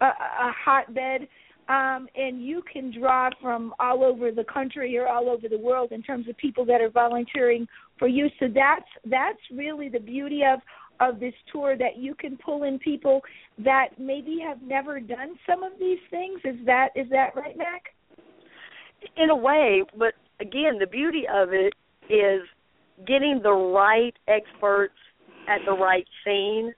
[0.00, 1.28] a, a hotbed.
[1.68, 5.90] Um, and you can draw from all over the country or all over the world
[5.90, 7.66] in terms of people that are volunteering
[7.98, 8.28] for you.
[8.38, 10.60] So that's that's really the beauty of
[11.00, 13.20] of this tour that you can pull in people
[13.58, 16.38] that maybe have never done some of these things.
[16.44, 17.82] Is that is that right, Mac?
[19.16, 21.74] in a way, but again, the beauty of it
[22.08, 22.42] is
[23.06, 24.94] getting the right experts
[25.48, 26.72] at the right scene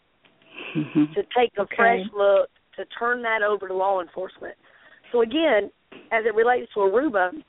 [0.75, 1.77] mhm to take a Okay.
[1.77, 4.55] fresh look to turn that over to law enforcement.
[5.13, 5.71] So again,
[6.13, 7.43] as it relates to Aruba,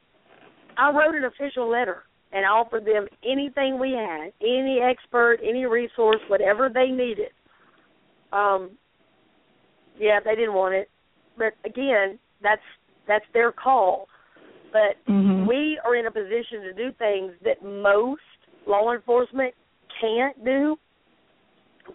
[0.78, 6.22] I wrote an official letter and offered them anything we had, any expert, any resource,
[6.28, 7.32] whatever they needed.
[8.32, 8.72] Um,
[9.98, 10.90] yeah, they didn't want it,
[11.38, 12.62] but again, that's
[13.08, 14.08] that's their call.
[14.72, 15.48] But Mm-hmm.
[15.48, 18.22] we are in a position to do things that most
[18.68, 19.54] law enforcement
[20.00, 20.78] can't do.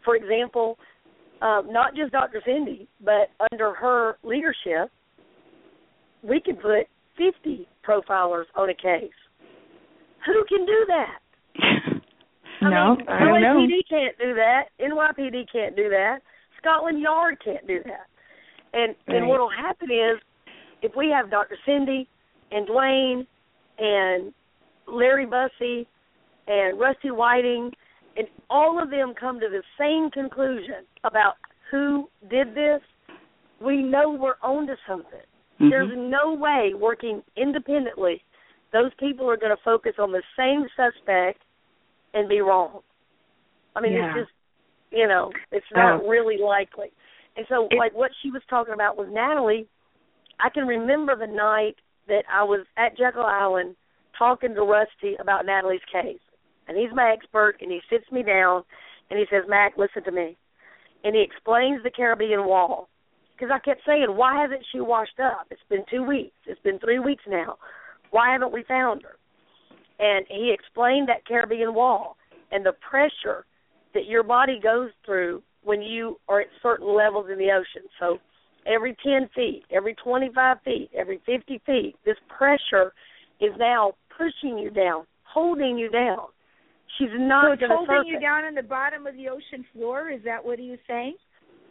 [0.05, 0.77] For example,
[1.41, 2.43] um, not just Dr.
[2.45, 4.91] Cindy, but under her leadership,
[6.23, 9.13] we can put 50 profilers on a case.
[10.27, 11.19] Who can do that?
[12.63, 13.67] I No, mean, I don't know.
[13.67, 14.63] LAPD can't do that.
[14.81, 16.19] NYPD can't do that.
[16.61, 18.07] Scotland Yard can't do that.
[18.73, 20.19] And and what'll happen is,
[20.83, 21.57] if we have Dr.
[21.67, 22.09] Cindy
[22.55, 23.27] and Dwayne
[23.79, 24.33] and
[24.87, 25.87] Larry Bussey
[26.47, 27.73] and Rusty Whiting,
[28.17, 31.35] and all of them come to the same conclusion about
[31.71, 32.81] who did this,
[33.61, 35.21] we know we're onto something.
[35.61, 35.71] Mhm.
[35.71, 38.23] There's no way working independently
[38.75, 41.41] those people are going to focus on the same suspect
[42.13, 42.83] and be wrong.
[43.77, 44.07] I mean, Yeah.
[44.09, 44.33] it's just,
[44.91, 46.09] you know, it's not Oh.
[46.09, 46.91] really likely.
[47.37, 49.67] And so, It- like what she was talking about with Natalee,
[50.41, 51.79] I can remember the night
[52.09, 53.77] that I was at Jekyll Island
[54.19, 56.21] talking to Rusty about Natalee's case.
[56.69, 58.63] And he's my expert, and he sits me down
[59.11, 60.37] and he says, Mac, listen to me.
[61.05, 62.89] And he explains the Caribbean Wall.
[63.37, 65.47] Because I kept saying, why hasn't she washed up?
[65.51, 66.37] It's been two weeks.
[66.47, 67.57] It's been three weeks now.
[68.11, 69.19] Why haven't we found her?
[69.99, 72.17] and he explained that Caribbean wall
[72.51, 73.45] and the pressure
[73.95, 77.89] that your body goes through when you are at certain levels in the ocean.
[78.01, 78.19] So
[78.67, 82.93] every 10 feet, every 25 feet, every 50 feet, this pressure
[83.41, 86.27] is now pushing you down, holding you down.
[86.99, 88.07] She's not so holding surface.
[88.09, 90.11] you down on the bottom of the ocean floor.
[90.11, 91.17] Is that what he was saying?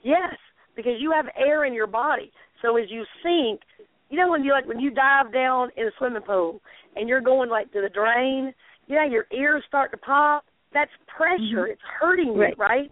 [0.04, 0.36] Yes,
[0.76, 2.32] because you have air in your body.
[2.62, 3.62] So as you sink,
[4.10, 6.60] you know when you like when you dive down in a swimming pool
[6.96, 8.54] and you're going like to the drain,
[8.88, 10.44] yeah, your ears start to pop.
[10.74, 11.40] That's pressure.
[11.40, 11.72] Mm-hmm.
[11.72, 12.54] It's hurting right.
[12.58, 12.92] you, right?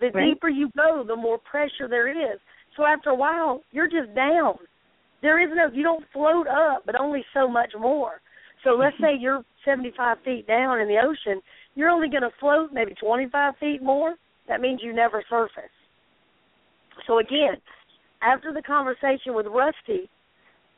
[0.00, 0.34] The right.
[0.34, 2.38] deeper you go, the more pressure there is.
[2.78, 4.54] So after a while, you're just down.
[5.20, 8.22] There is no you don't float up, but only so much more.
[8.64, 9.04] So let's mm-hmm.
[9.04, 11.42] say you're 75 feet down in the ocean,
[11.74, 14.14] you're only going to float maybe 25 feet more.
[14.48, 15.74] That means you never surface.
[17.06, 17.60] So again,
[18.22, 20.08] after the conversation with Rusty,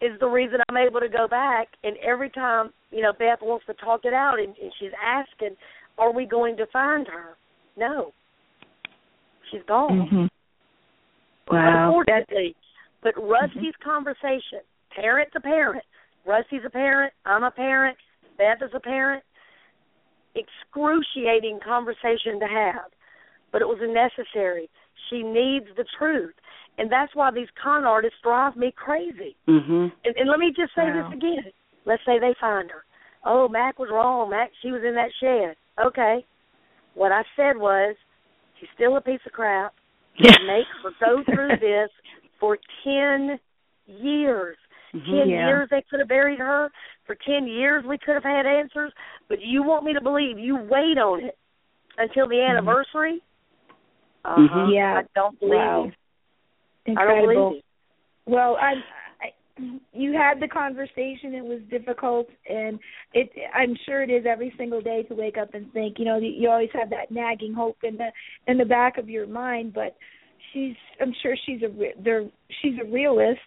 [0.01, 1.69] is the reason I'm able to go back.
[1.85, 5.57] And every time, you know, Beth wants to talk it out, and, and she's asking,
[5.99, 7.37] "Are we going to find her?"
[7.77, 8.13] No,
[9.51, 10.09] she's gone.
[10.11, 10.40] Mm-hmm.
[11.51, 11.57] Mm-hmm.
[11.57, 11.99] Wow.
[11.99, 12.57] Unfortunately,
[13.03, 13.91] but Rusty's mm-hmm.
[13.91, 14.61] conversation,
[14.95, 15.85] parent to parent,
[16.27, 17.97] Rusty's a parent, I'm a parent,
[18.39, 19.25] Beth is a parent.
[20.37, 22.91] Excruciating conversation to have,
[23.51, 24.71] but it was necessary.
[25.09, 26.35] She needs the truth,
[26.79, 29.35] and that's why these con artists drive me crazy.
[29.49, 29.89] Mm-hmm.
[30.05, 31.11] And, and let me just say wow.
[31.11, 31.53] this again.
[31.85, 32.85] Let's say they find her.
[33.25, 34.31] Oh, Mac was wrong.
[34.31, 35.57] Mac, she was in that shed.
[35.85, 36.25] Okay.
[36.95, 37.97] What I said was,
[38.59, 39.75] she's still a piece of crap.
[40.23, 40.37] Yeah.
[40.47, 41.91] Make her go through this
[42.39, 43.39] for ten
[43.87, 44.57] years.
[44.95, 45.19] Mm-hmm.
[45.21, 45.47] 10 Yeah.
[45.47, 46.69] years they could have buried her.
[47.07, 48.93] For 10 years we could have had answers.
[49.29, 51.39] But you want me to believe you wait on it
[51.97, 52.57] until the Mm-hmm.
[52.59, 53.21] anniversary?
[54.25, 54.41] Uh-huh.
[54.41, 54.75] Mhm.
[54.75, 55.01] Yeah.
[55.01, 55.85] I don't believe Wow.
[55.85, 55.93] you.
[56.97, 57.49] I don't Incredible.
[57.51, 57.63] believe.
[58.27, 58.75] Well, I,
[59.93, 61.35] you had the conversation.
[61.35, 62.79] It was difficult, and
[63.15, 63.31] it.
[63.55, 65.99] I'm sure it is every single day to wake up and think.
[65.99, 68.09] You know, you always have that nagging hope in the
[68.47, 69.73] in the back of your mind.
[69.75, 69.97] But
[70.53, 70.75] she's.
[71.01, 71.69] I'm sure she's a.
[71.69, 72.29] re- They're,
[72.63, 73.41] she's a realist.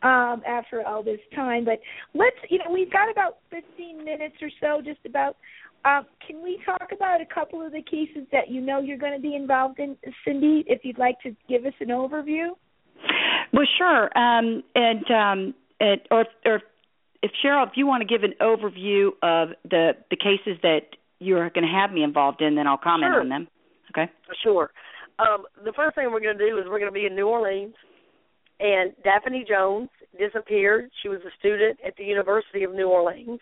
[0.00, 1.80] Um, after all this time, but
[2.14, 2.36] let's.
[2.48, 5.36] You know, we've got about 15 minutes or so, just about.
[5.84, 9.14] Um, can we talk about a couple of the cases that you know you're going
[9.14, 10.64] to be involved in, Cindy?
[10.68, 12.50] If you'd like to give us an overview.
[13.52, 14.04] Well, sure.
[14.16, 16.60] Um, and um, and or or
[17.22, 20.82] if Sheryl, if you want to give an overview of the the cases that
[21.18, 23.20] you're going to have me involved in, then I'll comment Sure.
[23.20, 23.48] on them.
[23.90, 24.10] Okay.
[24.42, 24.70] Sure.
[25.18, 27.26] Um, the first thing we're going to do is we're going to be in New
[27.26, 27.74] Orleans,
[28.60, 30.90] and Daphne Jones disappeared.
[31.02, 33.40] She was a student at the University of New Orleans.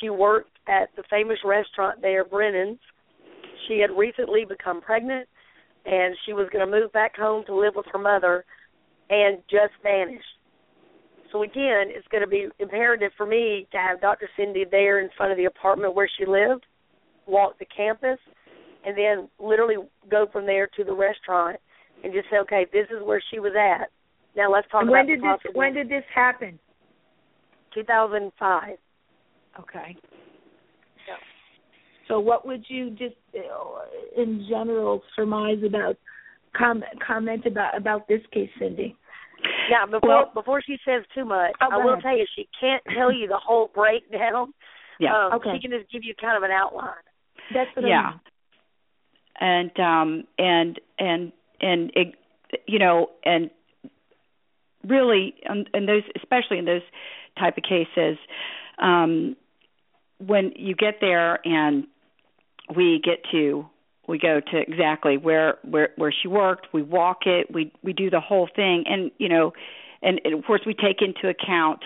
[0.00, 2.80] She worked at the famous restaurant there, Brennan's.
[3.66, 5.26] She had recently become pregnant,
[5.86, 8.44] and she was going to move back home to live with her mother,
[9.10, 10.24] and just vanished.
[11.32, 14.28] So again, it's going to be imperative for me to have Dr.
[14.36, 16.64] Cindy there in front of the apartment where she lived,
[17.26, 18.18] walk the campus,
[18.84, 19.76] and then literally
[20.10, 21.56] go from there to the restaurant
[22.04, 23.90] and just say, okay, this is where she was at.
[24.36, 26.58] Now let's talk And about when the did this when did this happen?
[27.74, 28.76] 2005.
[29.60, 29.96] Okay.
[32.08, 35.96] So what would you just uh, in general surmise about
[36.56, 38.96] comment comment about about this case, Cindy?
[39.70, 42.02] Now before Well- before she says too much, Oh, I will ahead.
[42.02, 44.52] tell you she can't tell you the whole breakdown.
[44.98, 45.14] Yeah.
[45.26, 45.50] Um, Okay.
[45.56, 47.04] She can just give you kind of an outline.
[47.52, 48.20] That's what I yeah mean.
[49.38, 52.14] and um and and and it,
[52.66, 53.50] you know and
[54.86, 56.82] really um, in those especially in those
[57.38, 58.16] type of cases
[58.78, 59.36] um
[60.18, 61.86] when you get there and
[62.74, 63.66] we get to
[64.08, 68.10] we go to exactly where where where she worked we walk it we we do
[68.10, 69.52] the whole thing and you know
[70.02, 71.82] and, and of course we take into account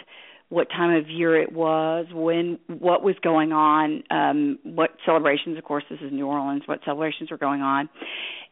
[0.50, 5.56] what time of year it was, when what was going on, um, what celebrations.
[5.56, 6.64] Of course, this is New Orleans.
[6.66, 7.88] What celebrations were going on,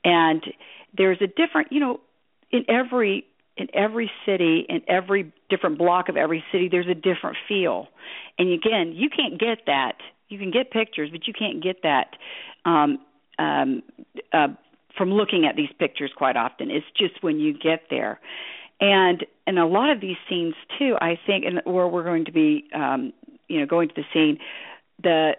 [0.05, 0.43] and
[0.97, 2.01] there's a different, you know,
[2.51, 7.37] in every in every city, in every different block of every city, there's a different
[7.49, 7.89] feel.
[8.39, 9.97] And again, you can't get that.
[10.29, 12.11] You can get pictures, but you can't get that
[12.65, 13.01] um,
[13.39, 13.83] um,
[14.33, 14.49] uh,
[14.97, 16.11] from looking at these pictures.
[16.17, 18.21] Quite often, it's just when you get there.
[18.81, 22.33] And and a lot of these scenes too i think and where we're going to
[22.33, 23.13] be um
[23.49, 24.39] you know going to the scene
[25.03, 25.33] the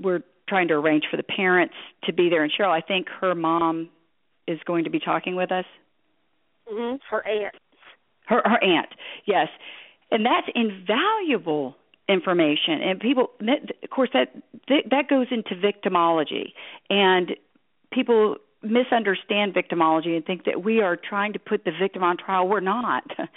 [0.00, 1.74] we're trying to arrange for the parents
[2.04, 2.42] to be there.
[2.42, 3.90] And sheryl i think her mom
[4.48, 5.66] is going to be talking with us.
[6.68, 7.54] Hmm Her aunt.
[8.26, 8.88] her her aunt
[9.24, 9.48] yes.
[10.10, 11.76] And that's invaluable
[12.10, 14.34] information and people of course that
[14.68, 16.52] that goes into victimology
[16.88, 17.36] and
[17.92, 22.48] people misunderstand victimology and think that we are trying to put the victim on trial
[22.48, 23.04] we're not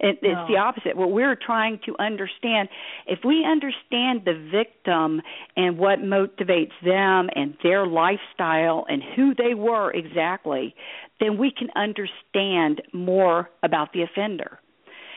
[0.00, 0.30] It, no.
[0.30, 0.96] It's the opposite.
[0.96, 2.68] What we're trying to understand,
[3.06, 5.22] if we understand the victim
[5.56, 10.74] and what motivates them and their lifestyle and who they were exactly,
[11.20, 14.58] then we can understand more about the offender.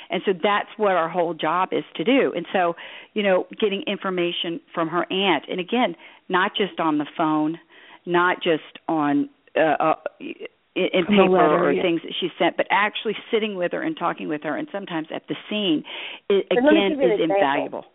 [0.10, 2.34] And so that's what our whole job is to do.
[2.36, 2.76] And so,
[3.14, 5.95] you know, getting information from her aunt, and again,
[6.30, 7.58] not just on the phone,
[8.05, 11.82] not just on uh, uh, in paper letter, or yeah.
[11.82, 15.08] things that she sent, but actually sitting with her and talking with her, and sometimes
[15.14, 15.84] at the scene,
[16.30, 17.86] it, again is invaluable.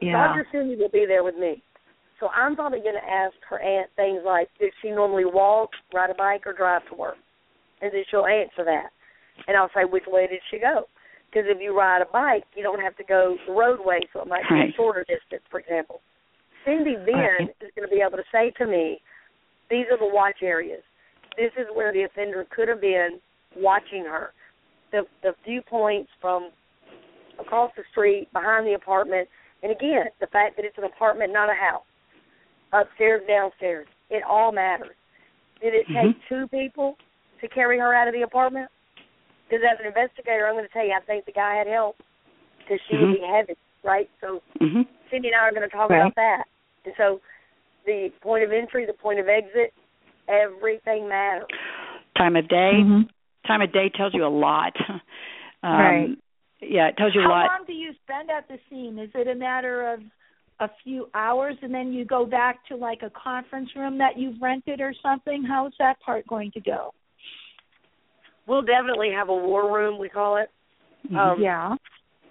[0.00, 0.12] yeah.
[0.12, 0.46] Dr.
[0.50, 1.62] Cindy will be there with me.
[2.18, 6.10] So I'm probably going to ask her aunt things like, does she normally walk, ride
[6.10, 7.16] a bike, or drive to work?
[7.80, 8.90] And then she'll answer that.
[9.46, 10.84] And I'll say, which way did she go?
[11.30, 14.28] Because if you ride a bike, you don't have to go the roadway, so it
[14.28, 14.70] might be right.
[14.70, 16.00] a shorter distance, for example.
[16.64, 19.00] Cindy then is going to be able to say to me,
[19.70, 20.82] these are the watch areas.
[21.36, 23.20] This is where the offender could have been
[23.56, 24.32] watching her.
[24.90, 26.50] The the viewpoints from
[27.38, 29.28] across the street, behind the apartment,
[29.62, 31.86] and again, the fact that it's an apartment, not a house.
[32.72, 33.86] Upstairs, downstairs.
[34.10, 34.96] It all matters.
[35.62, 36.34] Did it take mm-hmm.
[36.34, 36.96] two people
[37.40, 38.68] to carry her out of the apartment?
[39.50, 41.96] Because as an investigator, I'm going to tell you, I think the guy had help
[42.58, 43.10] because she mm-hmm.
[43.10, 44.08] would be heavy, right?
[44.20, 44.86] So mm-hmm.
[45.10, 46.06] Cindy and I are going to talk right.
[46.06, 46.44] about that.
[46.84, 47.20] And so
[47.84, 49.74] the point of entry, the point of exit,
[50.28, 51.48] everything matters.
[52.16, 52.78] Time of day.
[52.78, 53.10] Mm-hmm.
[53.46, 54.72] Time of day tells you a lot.
[55.62, 56.08] um, right.
[56.60, 57.50] Yeah, it tells you How a lot.
[57.50, 58.98] How long do you spend at the scene?
[58.98, 60.00] Is it a matter of
[60.60, 64.40] a few hours and then you go back to like a conference room that you've
[64.40, 65.42] rented or something?
[65.42, 66.92] How is that part going to go?
[68.50, 70.50] We'll definitely have a war room, we call it.
[71.06, 71.16] Mm-hmm.
[71.16, 71.76] Um, yeah.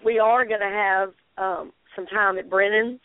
[0.03, 2.99] We are going to have um, some time at Brennan's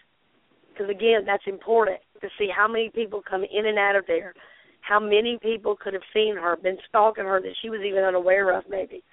[0.73, 4.35] because again, that's important to see how many people come in and out of there.
[4.81, 8.51] How many people could have seen her, been stalking her that she was even unaware
[8.59, 9.05] of, maybe.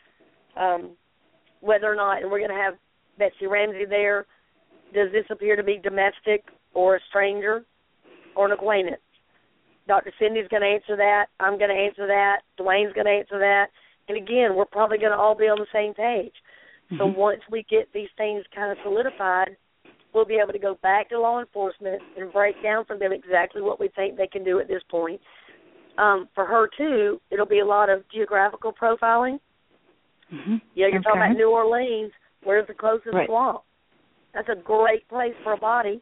[0.60, 0.97] Um,
[1.60, 2.74] whether or not, and we're going to have
[3.20, 4.26] Betsy Ramsey there.
[4.95, 7.66] Does this appear to be domestic or a stranger
[8.36, 8.97] or an acquaintance?
[9.88, 10.12] Dr.
[10.20, 11.28] Cindy's going to answer that.
[11.39, 12.41] I'm going to answer that.
[12.60, 13.68] Dwayne's going to answer that.
[14.12, 16.34] And again, we're probably going to all be on the same page.
[16.91, 16.97] Mm-hmm.
[16.97, 19.55] So once we get these things kind of solidified,
[20.14, 23.62] we'll be able to go back to law enforcement and break down for them exactly
[23.62, 25.22] what we think they can do at this point.
[25.97, 29.39] Um, for her too, it'll be a lot of geographical profiling.
[30.34, 30.55] Mm-hmm.
[30.76, 31.03] Yeah, you're okay.
[31.03, 32.12] talking about New Orleans.
[32.43, 33.30] Where's the closest right.
[33.30, 33.62] swamp?
[34.34, 36.01] That's a great place for a body,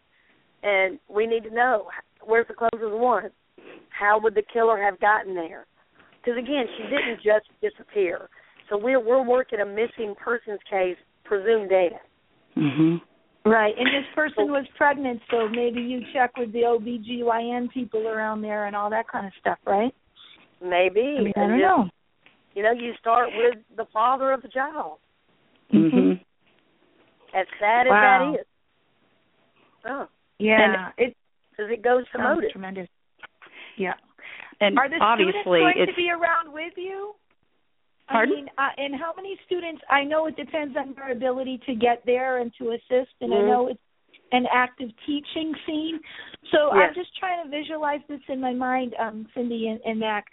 [0.64, 1.90] and we need to know
[2.24, 3.30] where's the closest one.
[3.90, 5.68] How would the killer have gotten there?
[6.30, 8.30] Because again, she didn't just disappear.
[8.70, 12.00] So we're we're working a missing persons case, presumed dead.
[12.56, 13.02] Mhm.
[13.46, 18.42] Right, and this person was pregnant, so maybe you check with the OBGYN people around
[18.42, 19.96] there and all that kind of stuff, right?
[20.62, 21.16] Maybe.
[21.18, 21.90] I, mean, I don't know.
[22.54, 25.00] You know, you start with the father of the child.
[25.74, 26.20] Mhm.
[27.34, 28.46] As sad as that is.
[29.86, 30.08] Oh.
[30.38, 31.16] Yeah, it
[31.50, 32.52] because it goes to motive.
[32.52, 32.88] Tremendous.
[33.78, 33.96] Yeah.
[34.62, 37.14] And Are the obviously students going to be around with you?
[38.10, 38.34] Pardon?
[38.34, 39.82] I mean, uh, and how many students?
[39.90, 43.46] I know it depends on their ability to get there and to assist, and mm-hmm.
[43.46, 43.80] I know it's
[44.32, 46.00] an active teaching scene.
[46.52, 46.90] So yes.
[46.90, 50.26] I'm just trying to visualize this in my mind, um, Cindy and, and Mac,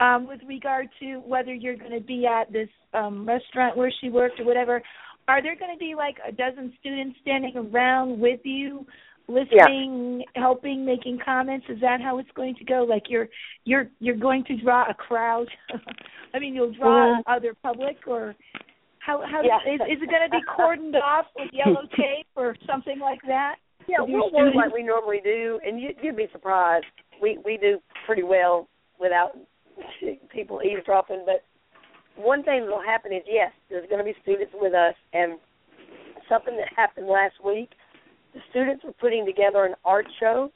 [0.00, 4.08] um, with regard to whether you're going to be at this um, restaurant where she
[4.08, 4.82] worked or whatever.
[5.28, 8.86] Are there going to be like a dozen students standing around with you
[9.28, 10.42] listening, yeah.
[10.42, 11.66] helping, making comments?
[11.68, 12.86] Is that how it's going to go?
[12.88, 13.28] Like you're
[13.64, 15.46] you're you're going to draw a crowd.
[16.34, 18.34] I mean, you'll draw other public, or
[18.98, 19.58] how how yeah.
[19.72, 23.56] is, is it going to be cordoned off with yellow tape or something like that?
[23.88, 26.86] Yeah, we'll work like we normally do, and you, you'd be surprised.
[27.20, 28.68] We we do pretty well
[29.00, 29.36] without
[30.32, 31.24] people eavesdropping.
[31.26, 31.44] But
[32.22, 35.38] one thing that'll happen is yes, there's going to be students with us, and
[36.28, 37.70] something that happened last week
[38.34, 40.50] the students were putting together an art show,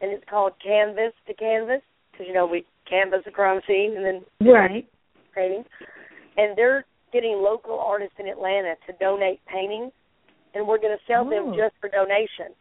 [0.00, 4.04] and it's called Canvas to Canvas because you know we canvas a crime scene and
[4.04, 4.86] then right
[5.34, 5.64] painting,
[6.36, 9.92] and they're getting local artists in Atlanta to donate paintings,
[10.54, 11.30] and we're going to sell oh.
[11.30, 12.54] them just for donation.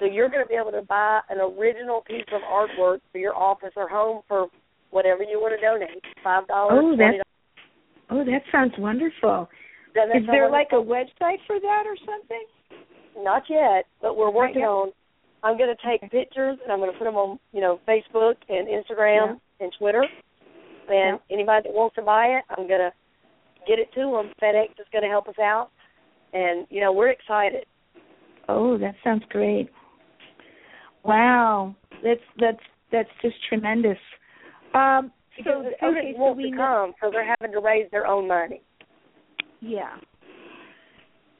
[0.00, 3.34] So you're going to be able to buy an original piece of artwork for your
[3.34, 4.46] office or home for
[4.90, 6.78] whatever you want to donate, five dollars.
[6.80, 7.24] Oh, that
[8.10, 9.48] oh, that sounds wonderful.
[9.90, 10.52] Is there wonderful?
[10.52, 12.44] like a website for that or something?
[13.18, 14.92] Not yet, but we're working on.
[15.42, 18.34] I'm going to take pictures and I'm going to put them on, you know, Facebook
[18.48, 19.64] and Instagram yeah.
[19.64, 20.02] and Twitter.
[20.88, 21.34] And yeah.
[21.34, 22.92] anybody that wants to buy it, I'm going to
[23.68, 24.32] get it to them.
[24.42, 25.68] FedEx is going to help us out,
[26.32, 27.66] and you know, we're excited.
[28.48, 29.68] Oh, that sounds great.
[31.04, 32.58] Wow, that's that's
[32.90, 33.98] that's just tremendous.
[34.74, 38.06] Um, because so the students okay, so we come, so they're having to raise their
[38.06, 38.62] own money.
[39.60, 39.96] Yeah.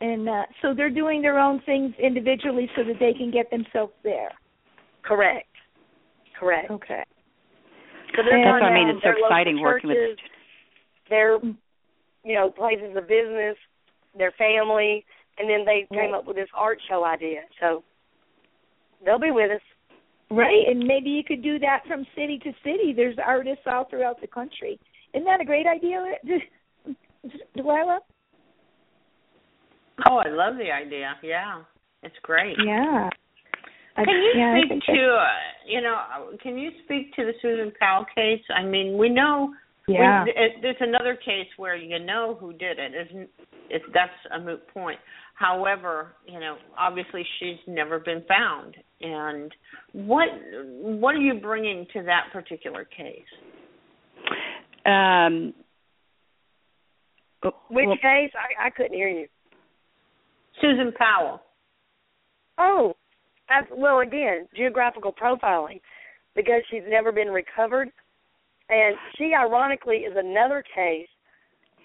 [0.00, 3.92] And uh, so they're doing their own things individually so that they can get themselves
[4.04, 4.30] there.
[5.02, 5.48] Correct.
[6.38, 6.70] Correct.
[6.70, 7.02] Okay.
[8.16, 8.88] So they're That's going what I mean.
[8.88, 10.18] It's so their local exciting working with.
[11.10, 11.38] their
[12.24, 13.56] you know places of business,
[14.16, 15.04] their family,
[15.38, 16.18] and then they came Right.
[16.18, 17.42] up with this art show idea.
[17.60, 17.82] So
[19.04, 19.60] they'll be with us.
[20.30, 22.92] Right, and maybe you could do that from city to city.
[22.94, 24.78] There's artists all throughout the country.
[25.14, 26.04] Isn't that a great idea,
[27.56, 28.00] Delilah?
[30.08, 31.14] Oh, I love the idea.
[31.22, 31.62] Yeah,
[32.02, 32.56] it's great.
[32.64, 33.10] Yeah.
[33.96, 35.24] Can you yeah, speak to uh,
[35.66, 35.96] you know?
[35.96, 38.42] uh, Can you speak to the Susan Powell case?
[38.56, 39.52] I mean, we know
[39.88, 40.24] Yeah.
[40.24, 42.92] we, it, there's another case where you know who did it.
[42.94, 43.28] Isn't
[43.70, 43.82] it?
[43.92, 44.98] That's a moot point.
[45.34, 48.76] However, you know, obviously she's never been found.
[49.00, 49.52] And
[49.92, 50.28] what
[50.80, 53.22] what are you bringing to that particular case?
[54.86, 55.54] Um,
[57.42, 58.32] Which well, case?
[58.34, 59.26] I, I couldn't hear you.
[60.60, 61.42] Susan Powell.
[62.58, 62.94] Oh,
[63.48, 65.80] that's, well, again, geographical profiling,
[66.34, 67.88] because she's never been recovered,
[68.68, 71.08] and she ironically is another case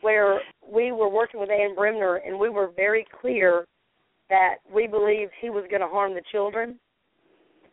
[0.02, 3.66] where we were working with Anne Bremner, and we were very clear
[4.30, 6.78] that we believed he was going to harm the children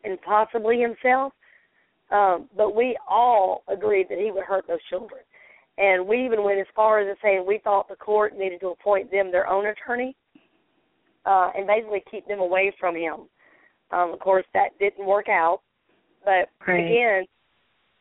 [0.05, 1.33] and possibly himself,
[2.11, 5.21] um, but we all agreed that he would hurt those children.
[5.79, 9.11] And we even went as far as saying we thought the court needed to appoint
[9.11, 10.15] them their own attorney
[11.27, 13.29] uh, and basically keep them away from him.
[13.91, 15.61] Um, of course, that didn't work out,
[16.25, 16.85] but Right.
[16.85, 17.27] again,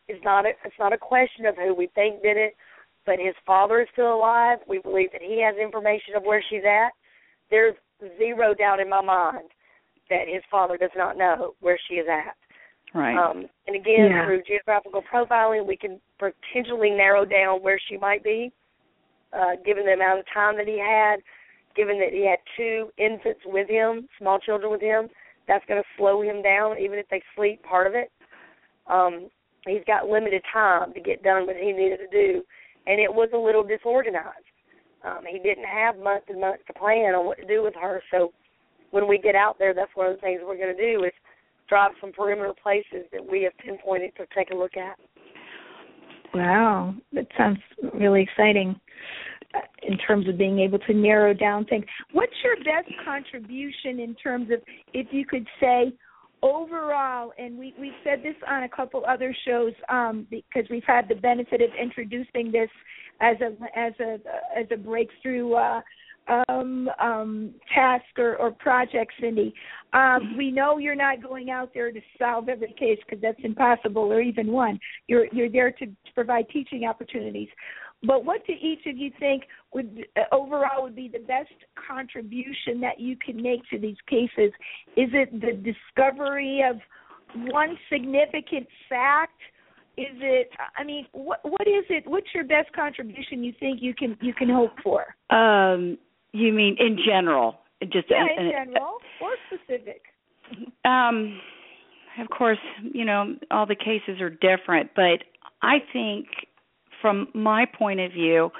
[0.08, 2.56] it's not a it's not a question of who we think did it,
[3.06, 4.60] but his father is still alive.
[4.68, 6.92] We believe that he has information of where she's at.
[7.50, 7.76] There's
[8.18, 9.50] zero doubt in my mind
[10.10, 12.36] that his father does not know where she is at.
[12.94, 13.16] right.
[13.16, 14.26] Um, and again, Yeah.
[14.26, 18.52] through geographical profiling, we can potentially narrow down where she might be,
[19.32, 21.22] uh, given the amount of time that he had,
[21.76, 25.08] given that he had two infants with him, small children with him.
[25.48, 28.12] That's going to slow him down, even if they sleep part of it.
[28.88, 29.30] Um,
[29.66, 32.44] he's got limited time to get done what he needed to do,
[32.88, 34.46] and it was a little disorganized.
[35.04, 38.02] Um, he didn't have months and months to plan on what to do with her.
[38.12, 38.34] So
[38.92, 41.14] when we get out there, that's one of the things we're going to do is
[41.70, 44.98] drive some perimeter places that we have pinpointed to take a look at.
[46.34, 47.60] Wow, that sounds
[47.94, 48.80] really exciting
[49.90, 51.84] in terms of being able to narrow down things.
[52.12, 54.60] What's your best contribution in terms of
[54.94, 55.92] if you could say
[56.44, 61.10] overall and we we've said this on a couple other shows um because we've had
[61.10, 62.70] the benefit of introducing this
[63.20, 64.14] as a as a
[64.58, 65.82] as a breakthrough uh
[66.48, 69.54] um um task or, or project cindy.
[69.92, 74.04] Um we know you're not going out there to solve every case because that's impossible
[74.04, 74.80] or even one.
[75.08, 77.50] You're you're there to, to provide teaching opportunities
[78.04, 79.44] but what do each of you think
[79.74, 81.54] would uh, overall would be the best
[81.88, 84.52] contribution that you can make to these cases?
[84.96, 86.78] Is it the discovery of
[87.52, 89.40] one significant fact?
[89.98, 93.94] Is it i mean what what is it what's your best contribution you think you
[93.94, 95.06] can you can hope for?
[95.30, 95.98] Um,
[96.32, 97.60] you mean in general?
[97.84, 100.02] Just yeah in an- general or specific.
[100.86, 101.40] Um,
[102.20, 105.24] of course, you know, all the cases are different, but
[105.62, 106.28] I think
[107.02, 108.52] from my point of view,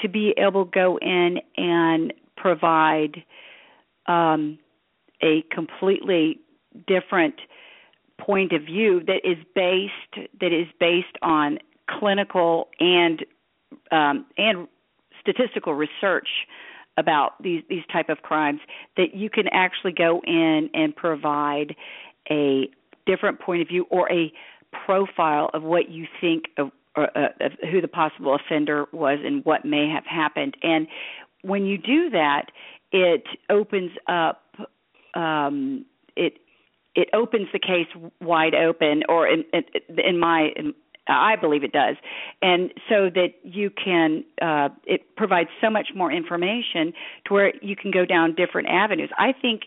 [0.00, 3.22] to be able to go in and provide
[4.06, 4.58] um,
[5.22, 6.38] a completely
[6.86, 7.34] different
[8.18, 11.58] point of view that is based that is based on
[11.88, 13.24] clinical and
[13.90, 14.68] um, and
[15.20, 16.28] statistical research
[16.96, 18.60] about these these type of crimes
[18.96, 21.74] that you can actually go in and provide
[22.30, 22.68] a
[23.06, 24.32] different point of view or a
[24.84, 27.28] profile of what you think of, or, uh,
[27.70, 30.86] who the possible offender was and what may have happened and
[31.42, 32.46] when you do that
[32.92, 34.42] it opens up
[35.14, 35.84] um
[36.16, 36.38] it
[36.94, 37.86] it opens the case
[38.20, 39.64] wide open or in in,
[39.98, 40.74] in my in,
[41.08, 41.96] I believe it does,
[42.42, 46.92] and so that you can uh, it provides so much more information
[47.26, 49.10] to where you can go down different avenues.
[49.16, 49.62] I think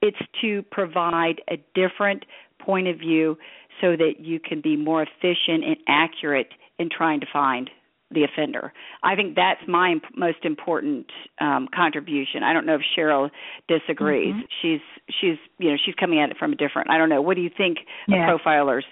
[0.00, 2.24] it's to provide a different
[2.58, 3.38] point of view
[3.82, 7.68] so that you can be more efficient and accurate in trying to find
[8.10, 8.72] the offender.
[9.02, 11.06] I think that's my imp- most important
[11.40, 12.42] um, contribution.
[12.42, 13.30] I don't know if Sheryl
[13.68, 14.34] disagrees.
[14.34, 14.48] Mhm.
[14.60, 14.80] She's
[15.20, 16.90] she's you know she's coming at it from a different.
[16.90, 17.20] I don't know.
[17.22, 17.78] What do you think
[18.08, 18.32] Yeah.
[18.32, 18.84] of profilers?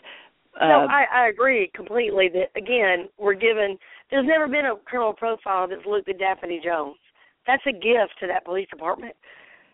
[0.61, 3.79] Uh, no, I, I agree completely that again, we're given
[4.11, 6.97] there's never been a criminal profile that's looked at Daphne Jones.
[7.47, 9.15] That's a gift to that police department.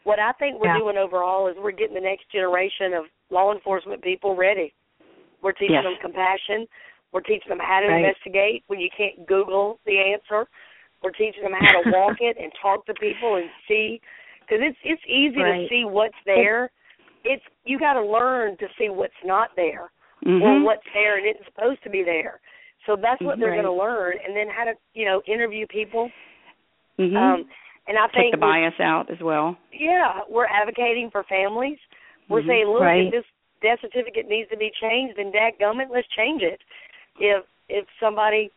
[0.04, 0.78] What I think we're Yeah.
[0.78, 4.72] doing overall is we're getting the next generation of law enforcement people ready.
[5.46, 5.84] We're teaching Yes.
[5.84, 6.66] them compassion.
[7.12, 8.04] We're teaching them how to Right.
[8.04, 10.48] investigate when you can't Google the answer.
[11.02, 14.00] We're teaching them how to walk it and talk to people and see,
[14.40, 15.62] because it's it's easy Right.
[15.62, 16.72] to see what's there.
[17.22, 19.92] It's you got to learn to see what's not there
[20.24, 20.42] Mhm.
[20.42, 22.40] or what's there and isn't supposed to be there.
[22.84, 23.62] So that's what they're Right.
[23.62, 26.10] going to learn, and then how to you know interview people.
[26.98, 27.16] Mhm.
[27.16, 27.48] Um,
[27.86, 29.56] and I Take think the bias out as well.
[29.70, 31.78] yeah, we're advocating for families.
[32.28, 32.46] We're Mhm.
[32.48, 33.04] saying, look, Right.
[33.06, 33.24] if this
[33.62, 36.60] death certificate needs to be changed, then dadgummit, let's change it.
[37.18, 38.50] If if somebody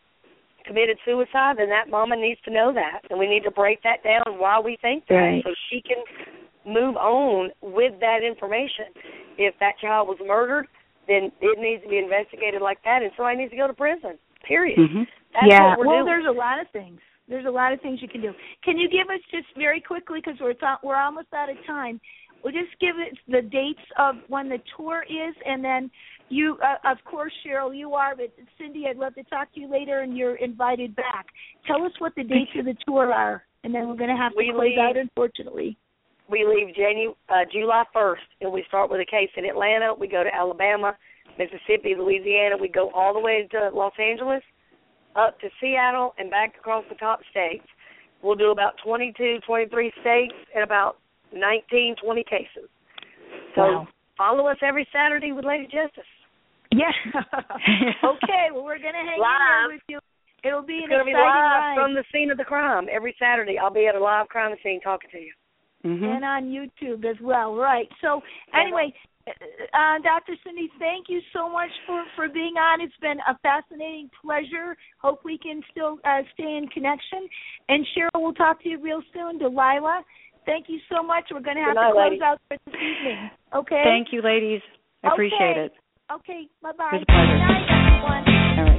[0.66, 4.04] committed suicide, then that mama needs to know that, and we need to break that
[4.04, 5.44] down why we think that, Right.
[5.44, 5.98] so she can
[6.66, 8.86] move on with that information.
[9.38, 10.68] If that child was murdered,
[11.08, 14.20] then it needs to be investigated like that, and somebody needs to go to prison.
[14.44, 14.78] Period.
[14.78, 15.08] Mhm.
[15.34, 15.70] That's yeah.
[15.70, 16.06] what we're well, doing.
[16.06, 17.00] there's a lot of things.
[17.28, 18.34] There's a lot of things you can do.
[18.64, 22.00] Can you give us just very quickly because we're th- we're almost out of time.
[22.44, 25.92] We'll just give us the dates of when the tour is, and then
[26.30, 29.70] you, uh, of course, Sheryl, you are, but Cindy, I'd love to talk to you
[29.70, 31.28] later, and you're invited back.
[31.68, 34.32] Tell us what the dates of the tour are, and then we're going to have
[34.34, 35.78] to We close out, unfortunately.
[36.30, 39.94] we leave Janu- uh, July 1st, and we start with a case in Atlanta.
[39.94, 40.96] We go to Alabama,
[41.38, 42.56] Mississippi, Louisiana.
[42.58, 44.44] We go all the way to Los Angeles,
[45.16, 47.66] up to Seattle, and back across the top states.
[48.22, 50.98] We'll do about 22, 23 states and about
[51.34, 52.70] 19, 20 cases.
[53.56, 53.88] So Wow.
[54.18, 56.08] follow us every Saturday with Lady Justice.
[56.72, 56.92] Yeah.
[58.04, 58.50] okay.
[58.54, 59.40] Well, we're going to hang in Live.
[59.40, 60.00] there with you.
[60.44, 61.76] It'll be It's an going to be exciting live ride.
[61.76, 63.58] from the scene of the crime every Saturday.
[63.58, 65.34] I'll be at a live crime scene talking to you.
[65.86, 66.04] Mhm.
[66.16, 67.56] and on YouTube as well.
[67.56, 67.88] Right.
[68.02, 68.22] So
[68.54, 68.94] anyway,
[69.74, 70.36] uh, Dr.
[70.44, 72.82] Cindy, thank you so much for for being on.
[72.82, 74.76] It's been a fascinating pleasure.
[75.02, 77.30] Hope we can still uh, stay in connection.
[77.70, 79.38] And Sheryl, we'll talk to you real soon.
[79.38, 80.04] Delilah,
[80.50, 81.26] thank you so much.
[81.32, 82.22] We're going to have night, to close ladies.
[82.26, 83.30] out for this evening.
[83.54, 83.82] Okay.
[83.86, 84.62] Thank you, ladies.
[85.04, 85.66] I appreciate Okay.
[85.66, 85.74] it.
[86.12, 86.42] Okay.
[86.62, 86.90] Bye bye.
[86.94, 87.38] It was a pleasure.
[87.38, 88.24] Good night, everyone.
[88.60, 88.79] All right.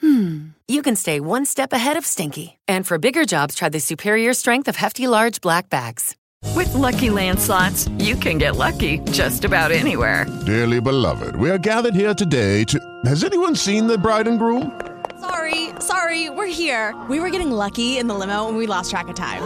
[0.00, 2.58] hmm, you can stay one step ahead of stinky.
[2.68, 6.16] And for bigger jobs, try the superior strength of Hefty Large Black Bags.
[6.54, 10.26] With Lucky Land slots, you can get lucky just about anywhere.
[10.46, 12.78] Dearly beloved, we are gathered here today to.
[13.04, 14.80] Has anyone seen the bride and groom?
[15.20, 16.94] Sorry, sorry, we're here.
[17.08, 19.42] We were getting lucky in the limo and we lost track of time.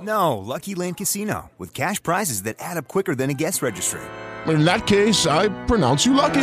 [0.00, 4.00] No, Lucky Land Casino, with cash prizes that add up quicker than a guest registry.
[4.46, 6.42] In that case, I pronounce you lucky.